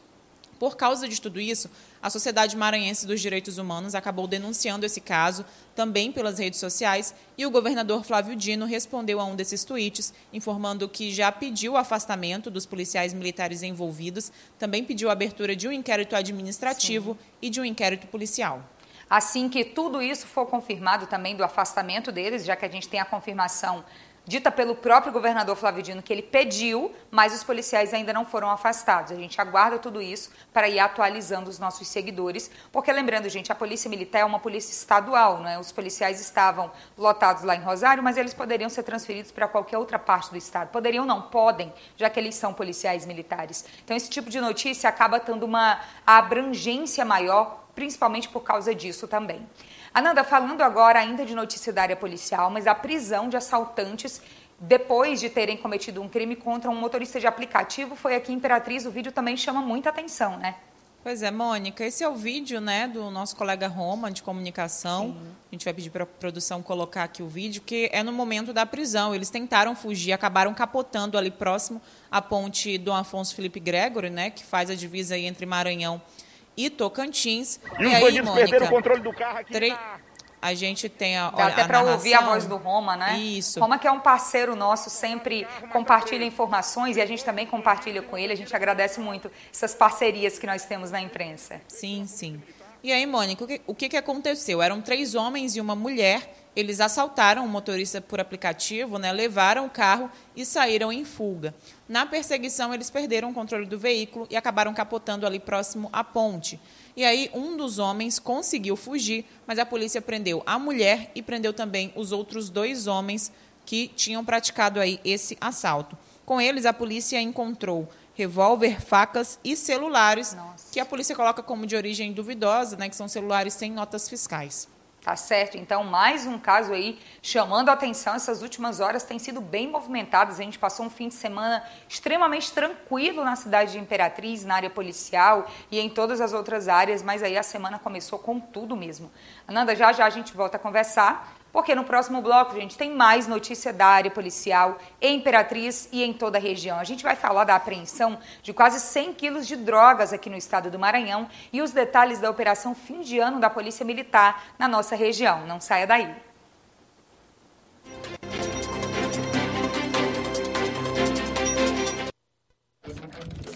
Por 0.59 0.77
causa 0.77 1.09
de 1.09 1.21
tudo 1.21 1.41
isso, 1.41 1.71
a 2.03 2.09
Sociedade 2.11 2.57
Maranhense 2.57 3.07
dos 3.07 3.21
Direitos 3.21 3.59
Humanos 3.59 3.95
acabou 3.95 4.27
denunciando 4.27 4.87
esse 4.87 5.01
caso 5.01 5.45
também 5.75 6.13
pelas 6.13 6.39
redes 6.39 6.61
sociais 6.61 7.15
e 7.37 7.45
o 7.45 7.51
governador 7.51 8.05
Flávio 8.05 8.37
Dino 8.37 8.67
respondeu 8.67 9.21
a 9.21 9.25
um 9.25 9.35
desses 9.35 9.65
tweets, 9.65 10.13
informando 10.33 10.89
que 10.89 11.13
já 11.13 11.33
pediu 11.33 11.73
o 11.73 11.77
afastamento 11.77 12.51
dos 12.51 12.67
policiais 12.67 13.13
militares 13.13 13.63
envolvidos, 13.63 14.31
também 14.59 14.85
pediu 14.85 15.09
a 15.09 15.13
abertura 15.13 15.57
de 15.57 15.67
um 15.67 15.73
inquérito 15.73 16.15
administrativo 16.15 17.13
Sim. 17.13 17.29
e 17.43 17.51
de 17.51 17.61
um 17.61 17.65
inquérito 17.65 18.07
policial. 18.07 18.63
Assim 19.09 19.49
que 19.49 19.65
tudo 19.65 20.01
isso 20.01 20.27
for 20.27 20.47
confirmado 20.47 21.07
também 21.07 21.37
do 21.37 21.45
afastamento 21.45 22.11
deles, 22.11 22.45
já 22.45 22.57
que 22.57 22.65
a 22.65 22.69
gente 22.69 22.89
tem 22.89 23.01
a 23.01 23.05
confirmação 23.05 23.85
dita 24.27 24.51
pelo 24.51 24.75
próprio 24.75 25.13
governador 25.13 25.55
Flávio 25.57 25.83
Dino 25.83 26.03
que 26.03 26.13
ele 26.13 26.23
pediu, 26.23 26.93
mas 27.11 27.35
os 27.35 27.45
policiais 27.45 27.93
ainda 27.93 28.13
não 28.13 28.25
foram 28.25 28.51
afastados. 28.51 29.13
A 29.13 29.15
gente 29.15 29.41
aguarda 29.41 29.79
tudo 29.79 30.01
isso 30.01 30.31
para 30.53 30.69
ir 30.69 30.79
atualizando 30.79 31.51
os 31.51 31.59
nossos 31.59 31.87
seguidores, 31.89 32.51
porque 32.73 32.91
lembrando, 32.93 33.29
gente, 33.29 33.53
a 33.53 33.55
Polícia 33.55 33.89
Militar 33.89 34.21
é 34.21 34.25
uma 34.25 34.39
polícia 34.39 34.73
estadual, 34.73 35.41
não 35.41 35.49
é? 35.49 35.59
Os 35.59 35.73
policiais 35.73 36.21
estavam 36.21 36.71
lotados 36.97 37.43
lá 37.43 37.55
em 37.55 37.61
Rosário, 37.61 38.03
mas 38.03 38.17
eles 38.17 38.33
poderiam 38.33 38.71
ser 38.71 38.83
transferidos 38.83 39.31
para 39.31 39.47
qualquer 39.47 39.79
outra 39.79 39.99
parte 39.99 40.31
do 40.31 40.37
estado. 40.37 40.71
Poderiam 40.71 41.05
não, 41.05 41.23
podem, 41.23 41.73
já 41.97 42.09
que 42.09 42.19
eles 42.19 42.35
são 42.35 42.55
policiais 42.55 43.05
militares. 43.05 43.65
Então 43.85 43.97
esse 43.97 44.09
tipo 44.09 44.31
de 44.31 44.41
notícia 44.41 44.89
acaba 44.89 45.21
tendo 45.21 45.45
uma 45.45 45.81
abrangência 46.07 47.05
maior, 47.05 47.65
principalmente 47.75 48.29
por 48.29 48.43
causa 48.43 48.75
disso 48.75 49.07
também. 49.07 49.47
Ananda, 49.95 50.25
falando 50.25 50.61
agora 50.61 50.99
ainda 50.99 51.25
de 51.25 51.37
notícia 51.37 51.73
da 51.73 51.83
área 51.83 51.95
policial, 51.95 52.51
mas 52.51 52.67
a 52.67 52.75
prisão 52.75 53.29
de 53.29 53.37
assaltantes 53.37 54.21
depois 54.59 55.21
de 55.21 55.31
terem 55.31 55.57
cometido 55.57 56.03
um 56.03 56.09
crime 56.09 56.35
contra 56.35 56.69
um 56.69 56.75
motorista 56.75 57.21
de 57.21 57.29
aplicativo 57.29 57.95
foi 57.95 58.17
aqui 58.17 58.33
em 58.33 58.35
Imperatriz. 58.35 58.87
O 58.87 58.91
vídeo 58.91 59.13
também 59.13 59.37
chama 59.37 59.61
muita 59.61 59.91
atenção, 59.91 60.37
né? 60.37 60.57
Pois 61.01 61.23
é, 61.23 61.31
Mônica, 61.31 61.85
esse 61.85 62.03
é 62.03 62.09
o 62.09 62.15
vídeo 62.17 62.61
né, 62.61 62.89
do 62.89 63.09
nosso 63.11 63.37
colega 63.37 63.69
Roma 63.69 64.11
de 64.11 64.23
comunicação. 64.23 65.09
Sim. 65.09 65.17
A 65.53 65.55
gente 65.55 65.65
vai 65.65 65.75
pedir 65.75 65.91
para 65.91 66.03
a 66.03 66.07
produção 66.07 66.63
colocar 66.63 67.05
aqui 67.05 67.23
o 67.23 67.29
vídeo, 67.29 67.63
que 67.65 67.89
é 67.93 68.03
no 68.03 68.11
momento 68.11 68.53
da 68.53 68.65
prisão. 68.67 69.15
Eles 69.15 69.31
tentaram 69.31 69.77
fugir, 69.77 70.13
acabaram 70.13 70.55
capotando 70.55 71.17
ali 71.19 71.31
próximo 71.31 71.81
à 72.11 72.23
ponte 72.23 72.79
do 72.79 72.91
Afonso 72.91 73.35
Felipe 73.35 73.61
Gregory, 73.61 74.11
né, 74.11 74.31
que 74.31 74.43
faz 74.43 74.71
a 74.71 74.75
divisa 74.75 75.15
aí 75.15 75.27
entre 75.27 75.45
Maranhão 75.47 76.01
e 76.01 76.24
Tocantins. 76.71 77.61
E, 77.79 77.83
e 77.83 77.87
os 77.87 77.95
aí, 77.95 78.03
bandidos 78.03 78.29
Mônica, 78.29 78.49
perderam 78.49 78.67
o 78.67 78.71
controle 78.71 79.01
do 79.03 79.13
carro 79.13 79.39
aqui 79.39 79.53
tre... 79.53 79.71
na... 79.71 80.01
A 80.45 80.53
gente 80.53 80.91
tem 80.91 81.17
a. 81.17 81.31
Dá 81.31 81.47
até 81.47 81.65
para 81.65 81.81
ouvir 81.81 82.13
a 82.13 82.21
voz 82.21 82.45
do 82.45 82.57
Roma, 82.57 82.95
né? 82.97 83.17
Isso. 83.17 83.59
Roma, 83.59 83.79
que 83.79 83.89
é 83.89 83.91
um 83.91 84.01
parceiro 84.01 84.55
nosso, 84.55 84.91
sempre 84.91 85.47
compartilha 85.73 86.23
informações 86.23 86.99
e 86.99 87.01
a 87.01 87.07
gente 87.07 87.25
também 87.25 87.47
compartilha 87.47 88.03
com 88.03 88.19
ele. 88.19 88.31
A 88.31 88.37
gente 88.37 88.55
agradece 88.55 89.01
muito 89.01 89.31
essas 89.51 89.75
parcerias 89.75 90.39
que 90.39 90.47
nós 90.47 90.67
temos 90.67 90.91
na 90.91 91.01
imprensa. 91.01 91.63
Sim, 91.67 92.07
sim. 92.07 92.43
E 92.83 92.93
aí, 92.93 93.07
Mônica, 93.07 93.43
o 93.43 93.47
que, 93.47 93.61
o 93.67 93.75
que 93.75 93.97
aconteceu? 93.97 94.61
Eram 94.61 94.83
três 94.83 95.15
homens 95.15 95.57
e 95.57 95.63
uma 95.63 95.75
mulher 95.75 96.44
eles 96.57 96.81
assaltaram 96.81 97.45
o 97.45 97.49
motorista 97.49 98.01
por 98.01 98.21
aplicativo, 98.21 98.99
né, 98.99 99.13
levaram 99.13 99.67
o 99.67 99.71
carro 99.71 100.11
e 100.37 100.45
saíram 100.45 100.93
em 100.93 101.05
fuga. 101.05 101.55
Na 101.89 102.07
perseguição, 102.07 102.73
eles 102.73 102.91
perderam 102.91 103.31
o 103.31 103.35
controle 103.35 103.67
do 103.67 103.79
veículo 103.79 104.27
e 104.31 104.37
acabaram 104.37 104.73
capotando 104.73 105.27
ali 105.27 105.41
próximo 105.41 105.89
à 105.93 106.05
ponte. 106.05 106.61
E 106.97 107.05
aí, 107.05 107.31
um 107.35 107.57
dos 107.57 107.79
homens 107.79 108.19
conseguiu 108.19 108.77
fugir, 108.77 109.25
mas 109.47 109.59
a 109.59 109.67
polícia 109.67 110.01
prendeu 110.01 110.43
a 110.47 110.59
mulher 110.59 111.11
e 111.15 111.23
prendeu 111.23 111.53
também 111.53 111.93
os 111.97 112.13
outros 112.13 112.49
dois 112.49 112.87
homens 112.87 113.33
que 113.67 113.89
tinham 113.89 114.25
praticado 114.25 114.79
aí 114.79 115.01
esse 115.05 115.37
assalto. 115.41 115.97
Com 116.25 116.41
eles, 116.41 116.65
a 116.67 116.73
polícia 116.73 117.21
encontrou 117.21 117.89
revólver, 118.15 118.81
facas 118.81 119.39
e 119.43 119.57
celulares, 119.57 120.35
Nossa. 120.35 120.73
que 120.73 120.79
a 120.79 120.87
polícia 120.87 121.17
coloca 121.17 121.43
como 121.43 121.67
de 121.67 121.75
origem 121.75 122.13
duvidosa, 122.13 122.77
né, 122.77 122.89
que 122.89 122.97
são 122.97 123.09
celulares 123.09 123.55
sem 123.55 123.73
notas 123.73 124.09
fiscais. 124.09 124.69
Tá 125.05 125.17
certo? 125.17 125.59
Então, 125.59 125.85
mais 125.85 126.27
um 126.27 126.39
caso 126.39 126.73
aí 126.73 126.99
chamando 127.21 127.69
a 127.69 127.75
atenção. 127.75 128.15
Essas 128.15 128.41
últimas 128.41 128.81
horas 128.81 129.03
têm 129.03 129.19
sido 129.19 129.39
bem 129.39 129.69
movimentadas. 129.69 130.41
A 130.41 130.43
gente 130.43 130.59
passou 130.59 130.87
um 130.87 130.89
fim 130.89 131.09
de 131.09 131.15
semana 131.15 131.63
extremamente 131.87 132.51
tranquilo 132.51 133.23
na 133.23 133.37
cidade 133.37 133.73
de 133.73 133.79
Imperatriz, 133.79 134.47
na 134.47 134.55
área 134.55 134.71
policial 134.71 135.47
e 135.71 135.79
em 135.79 135.91
todas 135.91 136.23
as 136.23 136.33
outras 136.33 136.69
áreas, 136.69 137.03
mas 137.03 137.23
aí 137.23 137.37
a 137.37 137.43
semana 137.43 137.79
começou 137.79 138.19
com 138.19 138.41
tudo 138.41 138.75
mesmo. 138.75 139.13
Ananda, 139.47 139.77
já 139.77 139.93
já 139.93 140.07
a 140.07 140.11
gente 140.11 140.33
volta 140.33 140.57
a 140.57 140.61
conversar 140.61 141.37
porque 141.55 141.73
no 141.73 141.85
próximo 141.85 142.21
bloco, 142.21 142.57
gente, 142.57 142.77
tem 142.77 142.93
mais 142.93 143.29
notícia 143.29 143.73
da 143.73 143.87
área 143.87 144.11
policial 144.11 144.77
em 145.01 145.19
Imperatriz 145.19 145.89
e 145.93 146.03
em 146.03 146.13
toda 146.13 146.37
a 146.37 146.41
região. 146.41 146.81
A 146.81 146.85
gente 146.85 147.05
vai 147.05 147.15
falar 147.15 147.45
da 147.45 147.55
apreensão 147.55 148.19
de 148.43 148.53
quase 148.53 148.81
100 148.81 149.15
quilos 149.15 149.47
de 149.47 149.55
drogas 149.55 150.13
aqui 150.13 150.29
no 150.29 150.37
estado 150.37 150.69
do 150.69 150.81
Maranhão 150.81 151.29
e 151.53 151.63
os 151.63 151.71
detalhes 151.71 152.19
da 152.19 152.29
operação 152.29 152.75
fim 152.75 153.03
de 153.03 153.21
ano 153.21 153.39
da 153.39 153.49
Polícia 153.49 153.87
Militar 153.87 154.47
na 154.59 154.67
nossa 154.67 154.97
região. 154.97 155.47
Não 155.47 155.61
saia 155.61 155.87
daí. 155.87 156.13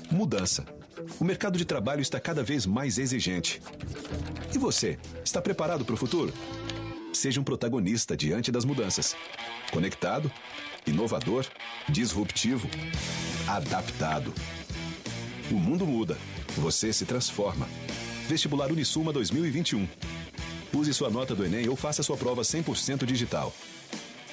Mudança. 0.08 0.64
O 1.18 1.24
mercado 1.24 1.58
de 1.58 1.64
trabalho 1.64 2.00
está 2.00 2.20
cada 2.20 2.44
vez 2.44 2.64
mais 2.64 2.96
exigente. 2.96 3.60
E 4.54 4.58
você, 4.58 5.00
está 5.24 5.42
preparado 5.42 5.84
para 5.84 5.94
o 5.94 5.96
futuro? 5.96 6.32
Seja 7.18 7.40
um 7.40 7.44
protagonista 7.44 8.16
diante 8.16 8.52
das 8.52 8.64
mudanças. 8.64 9.16
Conectado, 9.72 10.30
inovador, 10.86 11.44
disruptivo, 11.88 12.68
adaptado. 13.44 14.32
O 15.50 15.54
mundo 15.54 15.84
muda, 15.84 16.16
você 16.56 16.92
se 16.92 17.04
transforma. 17.04 17.68
Vestibular 18.28 18.70
Unisuma 18.70 19.12
2021. 19.12 19.88
Use 20.72 20.94
sua 20.94 21.10
nota 21.10 21.34
do 21.34 21.44
Enem 21.44 21.68
ou 21.68 21.74
faça 21.74 22.04
sua 22.04 22.16
prova 22.16 22.42
100% 22.42 23.04
digital. 23.04 23.52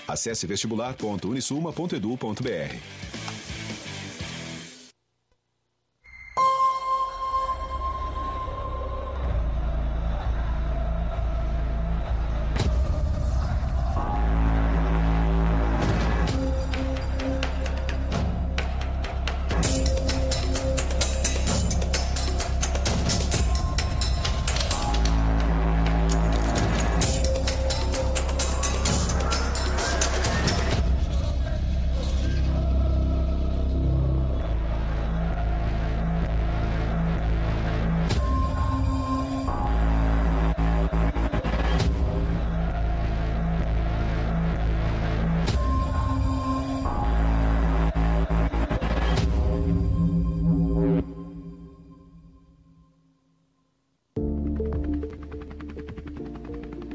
Acesse 0.08 0.46
vestibular.unisuma.edu.br. 0.46 3.15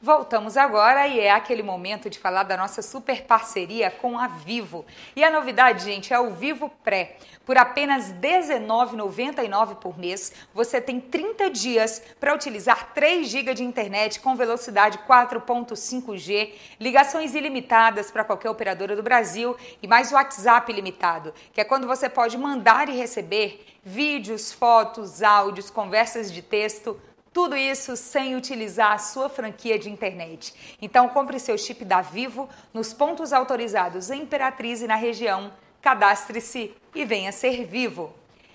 Voltamos 0.00 0.56
agora 0.56 1.08
e 1.08 1.18
é 1.18 1.32
aquele 1.32 1.60
momento 1.60 2.08
de 2.08 2.20
falar 2.20 2.44
da 2.44 2.56
nossa 2.56 2.82
super 2.82 3.24
parceria 3.24 3.90
com 3.90 4.16
a 4.16 4.28
Vivo. 4.28 4.86
E 5.16 5.24
a 5.24 5.30
novidade, 5.30 5.82
gente, 5.82 6.14
é 6.14 6.20
o 6.20 6.30
Vivo 6.30 6.70
Pré. 6.84 7.16
Por 7.44 7.58
apenas 7.58 8.08
R$19,99 8.10 9.74
por 9.74 9.98
mês, 9.98 10.32
você 10.54 10.80
tem 10.80 11.00
30 11.00 11.50
dias 11.50 12.00
para 12.20 12.32
utilizar 12.32 12.92
3 12.94 13.26
GB 13.26 13.54
de 13.54 13.64
internet 13.64 14.20
com 14.20 14.36
velocidade 14.36 14.98
4.5G, 14.98 16.52
ligações 16.78 17.34
ilimitadas 17.34 18.08
para 18.08 18.22
qualquer 18.22 18.50
operadora 18.50 18.94
do 18.94 19.02
Brasil 19.02 19.56
e 19.82 19.88
mais 19.88 20.12
WhatsApp 20.12 20.70
ilimitado, 20.70 21.34
que 21.52 21.60
é 21.60 21.64
quando 21.64 21.88
você 21.88 22.08
pode 22.08 22.38
mandar 22.38 22.88
e 22.88 22.96
receber 22.96 23.66
vídeos, 23.82 24.52
fotos, 24.52 25.24
áudios, 25.24 25.70
conversas 25.70 26.30
de 26.30 26.40
texto 26.40 27.00
tudo 27.32 27.56
isso 27.56 27.96
sem 27.96 28.36
utilizar 28.36 28.92
a 28.92 28.98
sua 28.98 29.28
franquia 29.28 29.78
de 29.78 29.90
internet. 29.90 30.76
Então 30.80 31.08
compre 31.08 31.38
seu 31.38 31.56
chip 31.56 31.84
da 31.84 32.00
Vivo 32.00 32.48
nos 32.72 32.92
pontos 32.92 33.32
autorizados 33.32 34.10
em 34.10 34.22
Imperatriz 34.22 34.82
e 34.82 34.86
na 34.86 34.96
região. 34.96 35.52
Cadastre-se 35.80 36.74
e 36.94 37.04
venha 37.04 37.30
ser 37.32 37.64
vivo. 37.64 38.12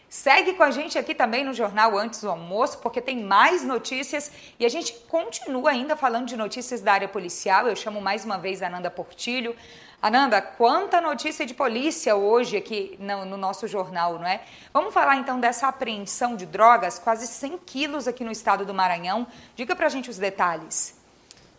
Segue 0.10 0.54
com 0.54 0.62
a 0.62 0.70
gente 0.70 0.96
aqui 0.96 1.16
também 1.16 1.44
no 1.44 1.56
Jornal 1.56 1.98
Antes 1.98 2.22
do 2.22 2.30
Almoço, 2.30 2.78
porque 2.78 3.02
tem 3.02 3.24
mais 3.24 3.64
notícias 3.64 4.32
e 4.60 4.66
a 4.66 4.70
gente 4.70 4.94
continua 5.08 5.72
ainda 5.72 5.96
falando 5.96 6.28
de 6.28 6.38
notícias 6.38 6.82
da 6.82 6.94
área 6.94 7.08
policial. 7.08 7.68
Eu 7.68 7.76
chamo 7.76 8.00
mais 8.00 8.24
uma 8.24 8.38
vez 8.38 8.62
a 8.62 8.68
Ananda 8.68 8.92
Portilho. 8.92 9.56
Ananda, 10.04 10.42
quanta 10.42 11.00
notícia 11.00 11.46
de 11.46 11.54
polícia 11.54 12.14
hoje 12.14 12.58
aqui 12.58 12.98
no, 13.00 13.24
no, 13.24 13.38
nosso 13.38 13.70
jornal, 13.70 14.20
não 14.20 14.28
é? 14.28 14.42
Vamos 14.74 14.94
falar 14.94 15.16
então 15.16 15.40
dessa 15.40 15.70
apreensão 15.70 16.36
de 16.36 16.46
drogas, 16.46 17.00
quase 17.00 17.26
100 17.26 17.58
quilos 17.60 18.06
aqui 18.06 18.22
no 18.22 18.30
estado 18.30 18.66
do 18.66 18.74
Maranhão. 18.74 19.26
Diga 19.56 19.74
pra 19.78 19.88
gente 19.88 20.10
os 20.10 20.18
detalhes. 20.18 20.98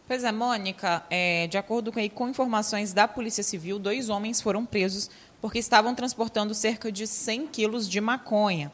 Pois 0.06 0.24
é, 0.24 0.30
Mônica, 0.30 1.02
é, 1.08 1.46
de 1.46 1.56
acordo 1.56 1.90
com, 1.90 2.28
informações 2.28 2.92
da 2.92 3.08
Polícia 3.08 3.42
Civil, 3.42 3.78
dois 3.78 4.10
homens 4.10 4.42
foram 4.42 4.66
presos 4.66 5.10
porque 5.40 5.58
estavam 5.58 5.94
transportando 5.94 6.52
cerca 6.52 6.92
de 6.92 7.06
100 7.06 7.46
quilos 7.46 7.88
de 7.88 7.98
maconha. 7.98 8.70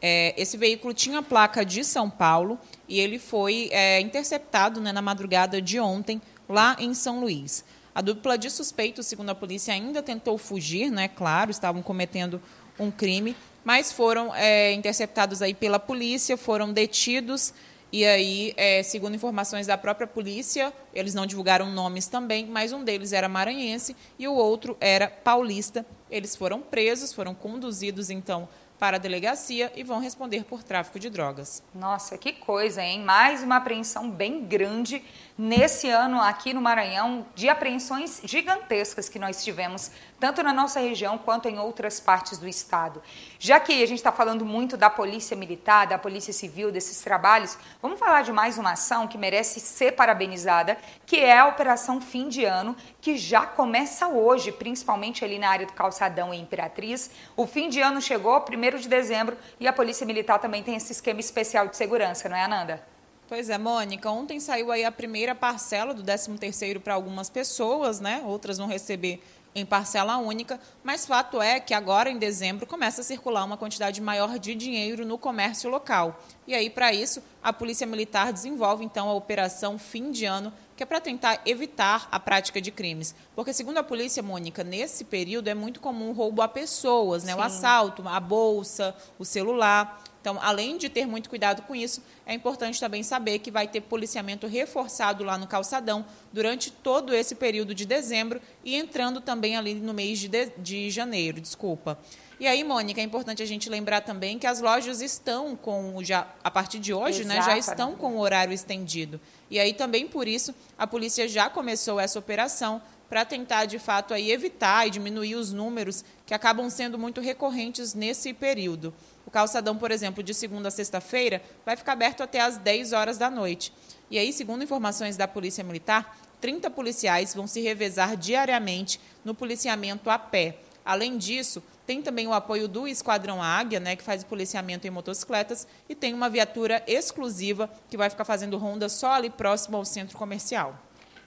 É, 0.00 0.32
esse 0.40 0.56
veículo 0.56 0.94
tinha 0.94 1.24
placa 1.24 1.64
de 1.64 1.82
São 1.82 2.08
Paulo 2.08 2.56
e 2.88 3.00
ele 3.00 3.18
foi 3.18 3.68
é, 3.72 4.00
interceptado 4.00 4.80
né, 4.80 4.92
na 4.92 5.02
madrugada 5.02 5.60
de 5.60 5.80
ontem 5.80 6.22
lá 6.48 6.76
em 6.78 6.94
São 6.94 7.18
Luís. 7.18 7.64
A 7.98 8.00
dupla 8.00 8.38
de 8.38 8.48
suspeitos, 8.48 9.08
segundo 9.08 9.30
a 9.30 9.34
polícia, 9.34 9.74
ainda 9.74 10.00
tentou 10.00 10.38
fugir, 10.38 10.88
né? 10.88 11.08
Claro, 11.08 11.50
estavam 11.50 11.82
cometendo 11.82 12.40
um 12.78 12.92
crime, 12.92 13.34
mas 13.64 13.90
foram 13.90 14.32
é, 14.36 14.72
interceptados 14.72 15.42
aí 15.42 15.52
pela 15.52 15.80
polícia, 15.80 16.36
foram 16.36 16.72
detidos 16.72 17.52
e 17.90 18.04
aí, 18.04 18.54
é, 18.56 18.84
segundo 18.84 19.16
informações 19.16 19.66
da 19.66 19.76
própria 19.76 20.06
polícia, 20.06 20.72
eles 20.94 21.12
não 21.12 21.26
divulgaram 21.26 21.72
nomes 21.72 22.06
também, 22.06 22.46
mas 22.46 22.72
um 22.72 22.84
deles 22.84 23.12
era 23.12 23.28
maranhense 23.28 23.96
e 24.16 24.28
o 24.28 24.34
outro 24.34 24.76
era 24.78 25.08
paulista. 25.08 25.84
Eles 26.08 26.36
foram 26.36 26.60
presos, 26.60 27.12
foram 27.12 27.34
conduzidos 27.34 28.10
então 28.10 28.48
para 28.78 28.96
a 28.96 29.00
delegacia 29.00 29.72
e 29.74 29.82
vão 29.82 29.98
responder 29.98 30.44
por 30.44 30.62
tráfico 30.62 31.00
de 31.00 31.10
drogas. 31.10 31.62
Nossa, 31.74 32.16
que 32.16 32.32
coisa, 32.32 32.82
hein? 32.82 33.02
Mais 33.02 33.42
uma 33.42 33.56
apreensão 33.56 34.08
bem 34.08 34.44
grande 34.44 35.02
nesse 35.38 35.88
ano 35.88 36.20
aqui 36.20 36.52
no 36.52 36.60
Maranhão 36.60 37.24
de 37.32 37.48
apreensões 37.48 38.20
gigantescas 38.24 39.08
que 39.08 39.20
nós 39.20 39.44
tivemos, 39.44 39.92
tanto 40.18 40.42
na 40.42 40.52
nossa 40.52 40.80
região 40.80 41.16
quanto 41.16 41.48
em 41.48 41.60
outras 41.60 42.00
partes 42.00 42.38
do 42.38 42.48
estado. 42.48 43.00
Já 43.38 43.60
que 43.60 43.80
a 43.80 43.86
gente 43.86 43.98
está 43.98 44.10
falando 44.10 44.44
muito 44.44 44.76
da 44.76 44.90
Polícia 44.90 45.36
Militar, 45.36 45.86
da 45.86 45.96
Polícia 45.96 46.32
Civil, 46.32 46.72
desses 46.72 47.00
trabalhos, 47.00 47.56
vamos 47.80 48.00
falar 48.00 48.22
de 48.22 48.32
mais 48.32 48.58
uma 48.58 48.72
ação 48.72 49.06
que 49.06 49.16
merece 49.16 49.60
ser 49.60 49.92
parabenizada, 49.92 50.76
que 51.06 51.20
é 51.20 51.38
a 51.38 51.46
Operação 51.46 52.00
Fim 52.00 52.28
de 52.28 52.44
Ano, 52.44 52.74
que 53.00 53.16
já 53.16 53.46
começa 53.46 54.08
hoje, 54.08 54.50
principalmente 54.50 55.24
ali 55.24 55.38
na 55.38 55.50
área 55.50 55.66
do 55.66 55.72
Calçadão 55.72 56.34
e 56.34 56.40
Imperatriz. 56.40 57.12
O 57.36 57.46
fim 57.46 57.68
de 57.68 57.80
ano 57.80 58.02
chegou, 58.02 58.44
1 58.44 58.78
de 58.78 58.88
dezembro, 58.88 59.38
e 59.60 59.68
a 59.68 59.72
Polícia 59.72 60.04
Militar 60.04 60.40
também 60.40 60.64
tem 60.64 60.74
esse 60.74 60.90
esquema 60.90 61.20
especial 61.20 61.68
de 61.68 61.76
segurança, 61.76 62.28
não 62.28 62.36
é, 62.36 62.42
Ananda? 62.42 62.97
Pois 63.28 63.50
é, 63.50 63.58
Mônica, 63.58 64.10
ontem 64.10 64.40
saiu 64.40 64.72
aí 64.72 64.86
a 64.86 64.90
primeira 64.90 65.34
parcela 65.34 65.92
do 65.92 66.02
13º 66.02 66.80
para 66.80 66.94
algumas 66.94 67.28
pessoas, 67.28 68.00
né? 68.00 68.22
Outras 68.24 68.56
vão 68.56 68.66
receber 68.66 69.22
em 69.54 69.66
parcela 69.66 70.16
única, 70.16 70.58
mas 70.82 71.04
fato 71.04 71.40
é 71.42 71.60
que 71.60 71.74
agora 71.74 72.10
em 72.10 72.18
dezembro 72.18 72.66
começa 72.66 73.00
a 73.00 73.04
circular 73.04 73.44
uma 73.44 73.56
quantidade 73.56 74.00
maior 74.00 74.38
de 74.38 74.54
dinheiro 74.54 75.04
no 75.04 75.18
comércio 75.18 75.68
local. 75.68 76.22
E 76.46 76.54
aí 76.54 76.70
para 76.70 76.92
isso, 76.92 77.22
a 77.42 77.52
Polícia 77.52 77.86
Militar 77.86 78.32
desenvolve 78.32 78.84
então 78.84 79.08
a 79.08 79.14
operação 79.14 79.78
Fim 79.78 80.10
de 80.10 80.24
Ano, 80.24 80.52
que 80.76 80.82
é 80.82 80.86
para 80.86 81.00
tentar 81.00 81.42
evitar 81.44 82.08
a 82.10 82.20
prática 82.20 82.60
de 82.60 82.70
crimes. 82.70 83.14
Porque 83.34 83.52
segundo 83.52 83.78
a 83.78 83.82
polícia, 83.82 84.22
Mônica, 84.22 84.62
nesse 84.62 85.04
período 85.04 85.48
é 85.48 85.54
muito 85.54 85.80
comum 85.80 86.10
o 86.10 86.12
roubo 86.12 86.40
a 86.40 86.48
pessoas, 86.48 87.24
né? 87.24 87.34
O 87.34 87.40
assalto, 87.40 88.06
a 88.06 88.20
bolsa, 88.20 88.94
o 89.18 89.24
celular. 89.24 90.02
Então, 90.20 90.38
além 90.40 90.76
de 90.76 90.88
ter 90.88 91.06
muito 91.06 91.30
cuidado 91.30 91.62
com 91.62 91.74
isso, 91.74 92.02
é 92.26 92.34
importante 92.34 92.80
também 92.80 93.02
saber 93.02 93.38
que 93.38 93.50
vai 93.50 93.68
ter 93.68 93.80
policiamento 93.80 94.46
reforçado 94.46 95.24
lá 95.24 95.38
no 95.38 95.46
calçadão 95.46 96.04
durante 96.32 96.70
todo 96.70 97.14
esse 97.14 97.34
período 97.34 97.74
de 97.74 97.86
dezembro 97.86 98.40
e 98.64 98.76
entrando 98.76 99.20
também 99.20 99.56
ali 99.56 99.74
no 99.74 99.94
mês 99.94 100.18
de, 100.18 100.28
de, 100.28 100.50
de 100.58 100.90
janeiro, 100.90 101.40
desculpa. 101.40 101.98
E 102.40 102.46
aí, 102.46 102.62
Mônica, 102.62 103.00
é 103.00 103.04
importante 103.04 103.42
a 103.42 103.46
gente 103.46 103.68
lembrar 103.68 104.02
também 104.02 104.38
que 104.38 104.46
as 104.46 104.60
lojas 104.60 105.00
estão 105.00 105.56
com, 105.56 105.98
já 106.04 106.28
a 106.42 106.50
partir 106.50 106.78
de 106.78 106.94
hoje, 106.94 107.24
né, 107.24 107.42
já 107.42 107.58
estão 107.58 107.96
com 107.96 108.14
o 108.14 108.20
horário 108.20 108.52
estendido. 108.52 109.20
E 109.50 109.58
aí 109.58 109.72
também 109.72 110.06
por 110.06 110.28
isso 110.28 110.54
a 110.76 110.86
polícia 110.86 111.26
já 111.26 111.50
começou 111.50 111.98
essa 111.98 112.16
operação 112.16 112.80
para 113.08 113.24
tentar 113.24 113.64
de 113.64 113.78
fato 113.78 114.14
aí 114.14 114.30
evitar 114.30 114.86
e 114.86 114.90
diminuir 114.90 115.34
os 115.34 115.52
números 115.52 116.04
que 116.26 116.34
acabam 116.34 116.68
sendo 116.70 116.98
muito 116.98 117.20
recorrentes 117.20 117.94
nesse 117.94 118.32
período. 118.32 118.94
O 119.28 119.30
calçadão, 119.30 119.76
por 119.76 119.90
exemplo, 119.90 120.22
de 120.22 120.32
segunda 120.32 120.68
a 120.68 120.70
sexta-feira, 120.70 121.42
vai 121.62 121.76
ficar 121.76 121.92
aberto 121.92 122.22
até 122.22 122.40
às 122.40 122.56
10 122.56 122.94
horas 122.94 123.18
da 123.18 123.28
noite. 123.28 123.70
E 124.10 124.18
aí, 124.18 124.32
segundo 124.32 124.64
informações 124.64 125.18
da 125.18 125.28
Polícia 125.28 125.62
Militar, 125.62 126.16
30 126.40 126.70
policiais 126.70 127.34
vão 127.34 127.46
se 127.46 127.60
revezar 127.60 128.16
diariamente 128.16 128.98
no 129.22 129.34
policiamento 129.34 130.08
a 130.08 130.18
pé. 130.18 130.60
Além 130.82 131.18
disso, 131.18 131.62
tem 131.86 132.00
também 132.00 132.26
o 132.26 132.32
apoio 132.32 132.66
do 132.66 132.88
Esquadrão 132.88 133.42
Águia, 133.42 133.78
né, 133.78 133.96
que 133.96 134.02
faz 134.02 134.24
policiamento 134.24 134.86
em 134.86 134.90
motocicletas, 134.90 135.68
e 135.86 135.94
tem 135.94 136.14
uma 136.14 136.30
viatura 136.30 136.82
exclusiva 136.86 137.68
que 137.90 137.98
vai 137.98 138.08
ficar 138.08 138.24
fazendo 138.24 138.56
ronda 138.56 138.88
só 138.88 139.12
ali 139.12 139.28
próximo 139.28 139.76
ao 139.76 139.84
centro 139.84 140.16
comercial. 140.16 140.74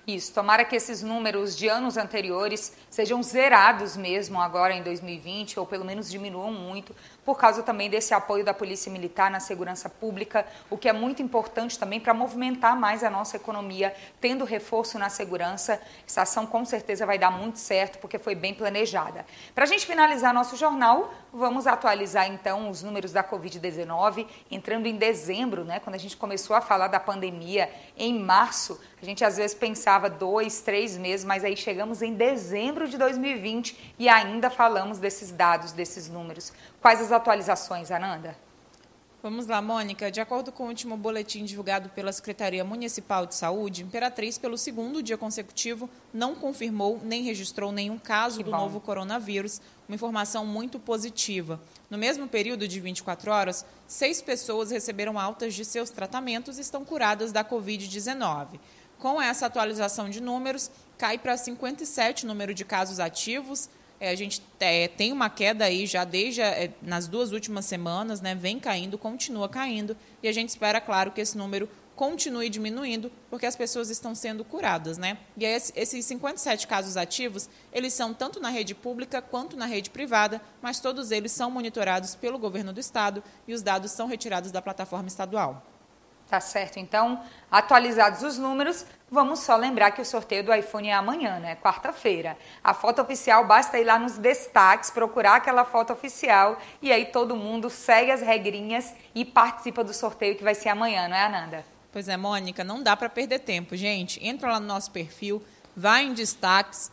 Isso, 0.08 0.34
tomara 0.34 0.66
que 0.66 0.76
esses 0.76 1.04
números 1.04 1.56
de 1.56 1.68
anos 1.68 1.96
anteriores 1.96 2.74
sejam 2.90 3.22
zerados 3.22 3.96
mesmo 3.96 4.42
agora 4.42 4.74
em 4.74 4.82
2020, 4.82 5.60
ou 5.60 5.66
pelo 5.66 5.86
menos 5.86 6.10
diminuam 6.10 6.52
muito, 6.52 6.96
por 7.26 7.38
causa 7.38 7.62
também 7.62 7.90
desse 7.90 8.14
apoio 8.14 8.44
da 8.44 8.54
Polícia 8.54 8.92
Militar 8.92 9.30
na 9.30 9.40
segurança 9.40 9.88
pública, 9.90 10.46
o 10.70 10.78
que 10.78 10.90
é 10.90 10.94
muito 10.94 11.22
importante 11.22 11.78
também 11.78 12.00
para 12.00 12.14
movimentar 12.14 12.76
mais 12.76 13.04
a 13.04 13.10
nossa 13.10 13.38
economia, 13.38 13.94
tendo 14.20 14.44
reforço 14.44 14.98
na 14.98 15.10
segurança. 15.10 15.80
Essa 16.08 16.24
ação 16.24 16.46
com 16.48 16.66
certeza 16.66 17.06
vai 17.06 17.20
dar 17.20 17.32
muito 17.32 17.60
certo, 17.60 18.00
porque 18.00 18.18
foi 18.18 18.34
bem 18.34 18.54
planejada. 18.54 19.26
Para 19.54 19.66
a 19.66 19.68
gente 19.68 19.86
finalizar 19.86 20.34
nosso 20.34 20.56
jornal, 20.56 21.14
vamos 21.32 21.68
atualizar 21.68 22.28
então 22.28 22.70
os 22.70 22.82
números 22.82 23.12
da 23.12 23.24
Covid-19, 23.24 24.28
entrando 24.50 24.88
em 24.88 24.96
dezembro, 24.96 25.64
né, 25.64 25.80
quando 25.80 25.96
a 25.96 26.00
gente 26.00 26.18
começou 26.18 26.56
a 26.56 26.62
falar 26.62 26.88
da 26.88 27.00
pandemia, 27.00 27.70
em 27.98 28.20
março, 28.20 28.80
a 29.02 29.06
gente 29.06 29.24
às 29.24 29.38
vezes 29.38 29.56
pensava 29.56 30.10
dois, 30.10 30.62
três 30.62 30.98
meses, 30.98 31.26
mas 31.26 31.44
aí 31.44 31.58
chegamos 31.58 32.02
em 32.02 32.14
dezembro 32.14 32.88
de 32.88 32.98
2020 32.98 33.96
e 33.98 34.08
ainda 34.08 34.50
falamos 34.50 35.00
desses 35.00 35.32
dados, 35.32 35.72
desses 35.72 36.08
números. 36.08 36.54
Quais 36.82 37.00
as 37.00 37.12
atualizações, 37.12 37.92
Ananda? 37.92 38.36
Vamos 39.22 39.46
lá, 39.46 39.62
Mônica. 39.62 40.10
De 40.10 40.20
acordo 40.20 40.52
com 40.52 40.64
o 40.64 40.68
último 40.68 40.98
boletim 40.98 41.46
divulgado 41.46 41.90
pela 41.90 42.12
Secretaria 42.12 42.64
Municipal 42.64 43.28
de 43.28 43.36
Saúde, 43.36 43.84
Imperatriz, 43.84 44.40
pelo 44.40 44.58
segundo 44.58 45.04
dia 45.04 45.16
consecutivo, 45.16 45.88
não 46.12 46.34
confirmou 46.34 47.00
nem 47.04 47.22
registrou 47.22 47.72
nenhum 47.72 48.00
caso 48.00 48.40
que 48.40 48.44
do 48.44 48.50
bom. 48.50 48.58
novo 48.58 48.80
coronavírus, 48.80 49.62
uma 49.88 49.94
informação 49.94 50.44
muito 50.44 50.80
positiva. 50.80 51.62
No 51.88 52.00
mesmo 52.00 52.28
período 52.28 52.68
de 52.68 52.80
24 52.80 53.32
horas, 53.32 53.64
seis 53.86 54.20
pessoas 54.20 54.72
receberam 54.72 55.20
altas 55.20 55.54
de 55.54 55.64
seus 55.64 55.92
tratamentos 55.92 56.58
e 56.58 56.62
estão 56.62 56.84
curadas 56.84 57.32
da 57.32 57.46
Covid-19. 57.46 58.60
Com 58.98 59.22
essa 59.22 59.46
atualização 59.46 60.10
de 60.10 60.20
números, 60.20 60.72
cai 60.98 61.20
para 61.20 61.38
57 61.38 62.26
o 62.26 62.28
número 62.28 62.56
de 62.56 62.66
casos 62.66 63.00
ativos. 63.00 63.70
É, 64.02 64.10
a 64.10 64.16
gente 64.16 64.42
é, 64.60 64.88
tem 64.88 65.14
uma 65.14 65.30
queda 65.30 65.66
aí 65.66 65.86
já 65.86 66.04
desde 66.04 66.42
é, 66.42 66.72
nas 66.82 67.08
duas 67.08 67.32
últimas 67.32 67.66
semanas, 67.66 68.20
né? 68.20 68.34
Vem 68.34 68.60
caindo, 68.60 68.98
continua 68.98 69.48
caindo, 69.48 69.96
e 70.24 70.28
a 70.28 70.32
gente 70.32 70.50
espera, 70.50 70.82
claro, 70.82 71.12
que 71.12 71.22
esse 71.22 71.38
número 71.38 71.70
continue 71.96 72.50
diminuindo, 72.50 73.12
porque 73.30 73.46
as 73.46 73.56
pessoas 73.56 73.92
estão 73.92 74.16
sendo 74.16 74.44
curadas, 74.44 74.98
né? 74.98 75.20
E 75.38 75.46
aí, 75.46 75.54
esses 75.76 76.04
57 76.04 76.66
casos 76.66 76.98
ativos, 76.98 77.48
eles 77.72 77.94
são 77.94 78.12
tanto 78.12 78.40
na 78.40 78.50
rede 78.50 78.74
pública 78.74 79.22
quanto 79.22 79.56
na 79.56 79.68
rede 79.68 79.92
privada, 79.92 80.42
mas 80.64 80.80
todos 80.80 81.12
eles 81.12 81.32
são 81.32 81.52
monitorados 81.52 82.16
pelo 82.16 82.40
governo 82.40 82.74
do 82.74 82.80
estado 82.80 83.24
e 83.48 83.54
os 83.54 83.62
dados 83.62 83.92
são 83.92 84.08
retirados 84.08 84.52
da 84.52 84.64
plataforma 84.64 85.10
estadual. 85.10 85.64
Tá 86.32 86.40
certo? 86.40 86.78
Então, 86.80 87.22
atualizados 87.52 88.24
os 88.24 88.38
números, 88.38 88.86
vamos 89.12 89.40
só 89.40 89.58
lembrar 89.58 89.92
que 89.92 90.02
o 90.02 90.06
sorteio 90.06 90.46
do 90.46 90.54
iPhone 90.54 90.88
é 90.88 90.94
amanhã, 90.94 91.40
né? 91.40 91.58
Quarta-feira. 91.58 92.38
A 92.64 92.74
foto 92.74 93.02
oficial, 93.02 93.46
basta 93.46 93.78
ir 93.78 93.84
lá 93.84 94.00
nos 94.00 94.18
destaques, 94.18 94.90
procurar 94.90 95.36
aquela 95.36 95.66
foto 95.66 95.92
oficial 95.92 96.58
e 96.82 96.90
aí 96.90 97.08
todo 97.08 97.36
mundo 97.36 97.70
segue 97.70 98.12
as 98.12 98.22
regrinhas 98.22 98.94
e 99.14 99.26
participa 99.26 99.84
do 99.84 99.94
sorteio 99.94 100.38
que 100.38 100.44
vai 100.44 100.56
ser 100.56 100.70
amanhã, 100.70 101.10
não 101.10 101.18
é, 101.18 101.26
Ananda? 101.26 101.66
Pois 101.92 102.08
é, 102.08 102.16
Mônica, 102.16 102.64
não 102.64 102.82
dá 102.82 102.96
para 102.96 103.10
perder 103.10 103.40
tempo, 103.40 103.76
gente. 103.76 104.26
Entra 104.26 104.54
lá 104.54 104.60
no 104.62 104.68
nosso 104.68 104.90
perfil, 104.90 105.44
vai 105.76 106.06
em 106.06 106.14
destaques, 106.14 106.90